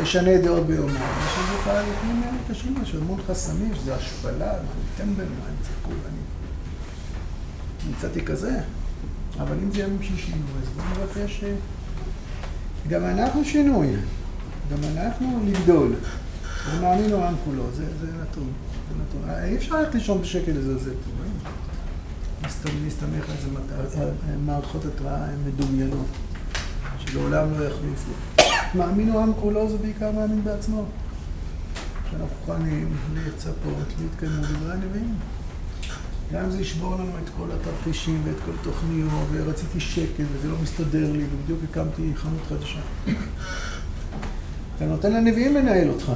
משנה 0.01 0.37
דעות 0.37 0.65
ביומו, 0.65 0.89
יש 0.89 1.37
איזה 1.39 1.63
תהליכים 1.65 2.23
קשים, 2.49 2.75
יש 2.83 2.95
המון 2.95 3.19
חסמים, 3.27 3.71
שזה 3.75 3.95
השפלה, 3.95 4.53
טמבל, 4.97 5.23
מה 5.23 5.45
אני 5.47 5.55
צריך 5.61 5.77
אני 5.85 6.17
נמצאתי 7.87 8.25
כזה, 8.25 8.59
אבל 9.39 9.55
אם 9.63 9.71
זה 9.71 9.81
ימים 9.81 10.03
של 10.03 10.17
שינוי, 10.17 10.41
אז 10.63 10.69
בואו 10.69 11.05
נבקש 11.05 11.43
גם 12.87 13.05
אנחנו 13.05 13.45
שינוי, 13.45 13.87
גם 14.71 14.79
אנחנו 14.97 15.39
לגדול. 15.45 15.93
ומאמין 16.71 17.13
העם 17.13 17.35
כולו, 17.45 17.63
זה, 17.73 17.83
נתון, 18.21 18.49
זה 18.89 18.95
נתון. 19.01 19.29
אי 19.43 19.55
אפשר 19.55 19.75
ללכת 19.75 19.95
לישון 19.95 20.21
בשקל 20.21 20.51
לזלזל 20.51 20.91
פה, 20.91 21.23
להסתמך 22.83 23.29
על 23.29 23.87
זה, 23.87 24.11
מערכות 24.45 24.85
התראה 24.85 25.27
מדומיינות, 25.47 26.05
שלעולם 26.99 27.47
לא 27.59 27.65
יחליפו. 27.65 28.11
מאמין 28.75 29.09
העם 29.09 29.33
כולו 29.33 29.69
זה 29.69 29.77
בעיקר 29.77 30.11
מאמין 30.11 30.43
בעצמו. 30.43 30.85
שאנחנו 32.11 32.35
מוכנים 32.39 32.97
לצפות, 33.13 33.87
להתקיימו 34.01 34.41
דברי 34.41 34.73
הנביאים. 34.73 35.15
גם 36.33 36.51
זה 36.51 36.61
ישבור 36.61 36.95
לנו 36.95 37.11
את 37.23 37.29
כל 37.37 37.47
התרחישים 37.51 38.21
ואת 38.25 38.35
כל 38.45 38.51
תוכניות, 38.63 39.27
ורציתי 39.31 39.79
שקט 39.79 40.25
וזה 40.33 40.47
לא 40.47 40.55
מסתדר 40.63 41.11
לי, 41.11 41.23
ובדיוק 41.33 41.59
הקמתי 41.69 42.11
חנות 42.15 42.41
חדשה. 42.49 42.79
אתה 44.75 44.85
נותן 44.85 45.13
לנביאים 45.13 45.55
לנהל 45.55 45.89
אותך. 45.89 46.11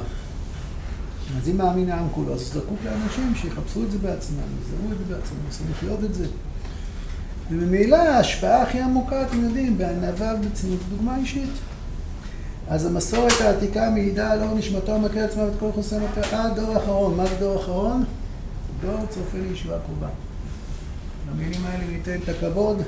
אז 1.42 1.48
אם 1.48 1.56
מאמין 1.56 1.90
העם 1.90 2.06
כולו, 2.14 2.34
אז 2.34 2.40
זקוק 2.40 2.78
לאנשים 2.84 3.34
שיחפשו 3.34 3.82
את 3.84 3.90
זה 3.90 3.98
בעצמם, 3.98 4.36
יזהו 4.62 4.92
את 4.92 4.98
זה 4.98 5.14
בעצמם, 5.14 5.38
ינסו 5.46 5.64
לחיות 5.70 6.04
את 6.04 6.14
זה. 6.14 6.26
וממילא 7.50 7.96
ההשפעה 7.96 8.62
הכי 8.62 8.80
עמוקה, 8.80 9.22
אתם 9.22 9.44
יודעים, 9.44 9.78
בענווה 9.78 10.34
ובצניעות, 10.34 10.80
דוגמה 10.90 11.16
אישית. 11.16 11.50
אז 12.68 12.86
המסורת 12.86 13.40
העתיקה 13.40 13.90
מעידה 13.90 14.32
על 14.32 14.42
אור 14.42 14.54
נשמתו 14.54 14.94
המכה 14.94 15.24
עצמה 15.24 15.42
ואת 15.42 15.52
כל 15.60 15.72
חוסנותיה 15.74 16.22
עד 16.30 16.56
דור 16.56 16.74
האחרון. 16.74 17.16
מה 17.16 17.26
זה 17.26 17.34
דור 17.40 17.58
האחרון? 17.58 18.04
דור 18.80 19.06
צופה 19.10 19.38
לישועה 19.50 19.78
קרובה. 19.86 20.08
למילים 21.30 21.66
האלה 21.66 21.84
ניתן 21.86 22.18
את 22.24 22.28
הכבוד, 22.28 22.82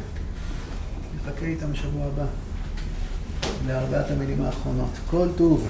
נחכה 1.16 1.46
איתם 1.46 1.72
בשבוע 1.72 2.06
הבא 2.06 2.24
לארבעת 3.66 4.10
המילים 4.10 4.44
האחרונות. 4.44 4.90
כל 5.10 5.28
טוב. 5.36 5.68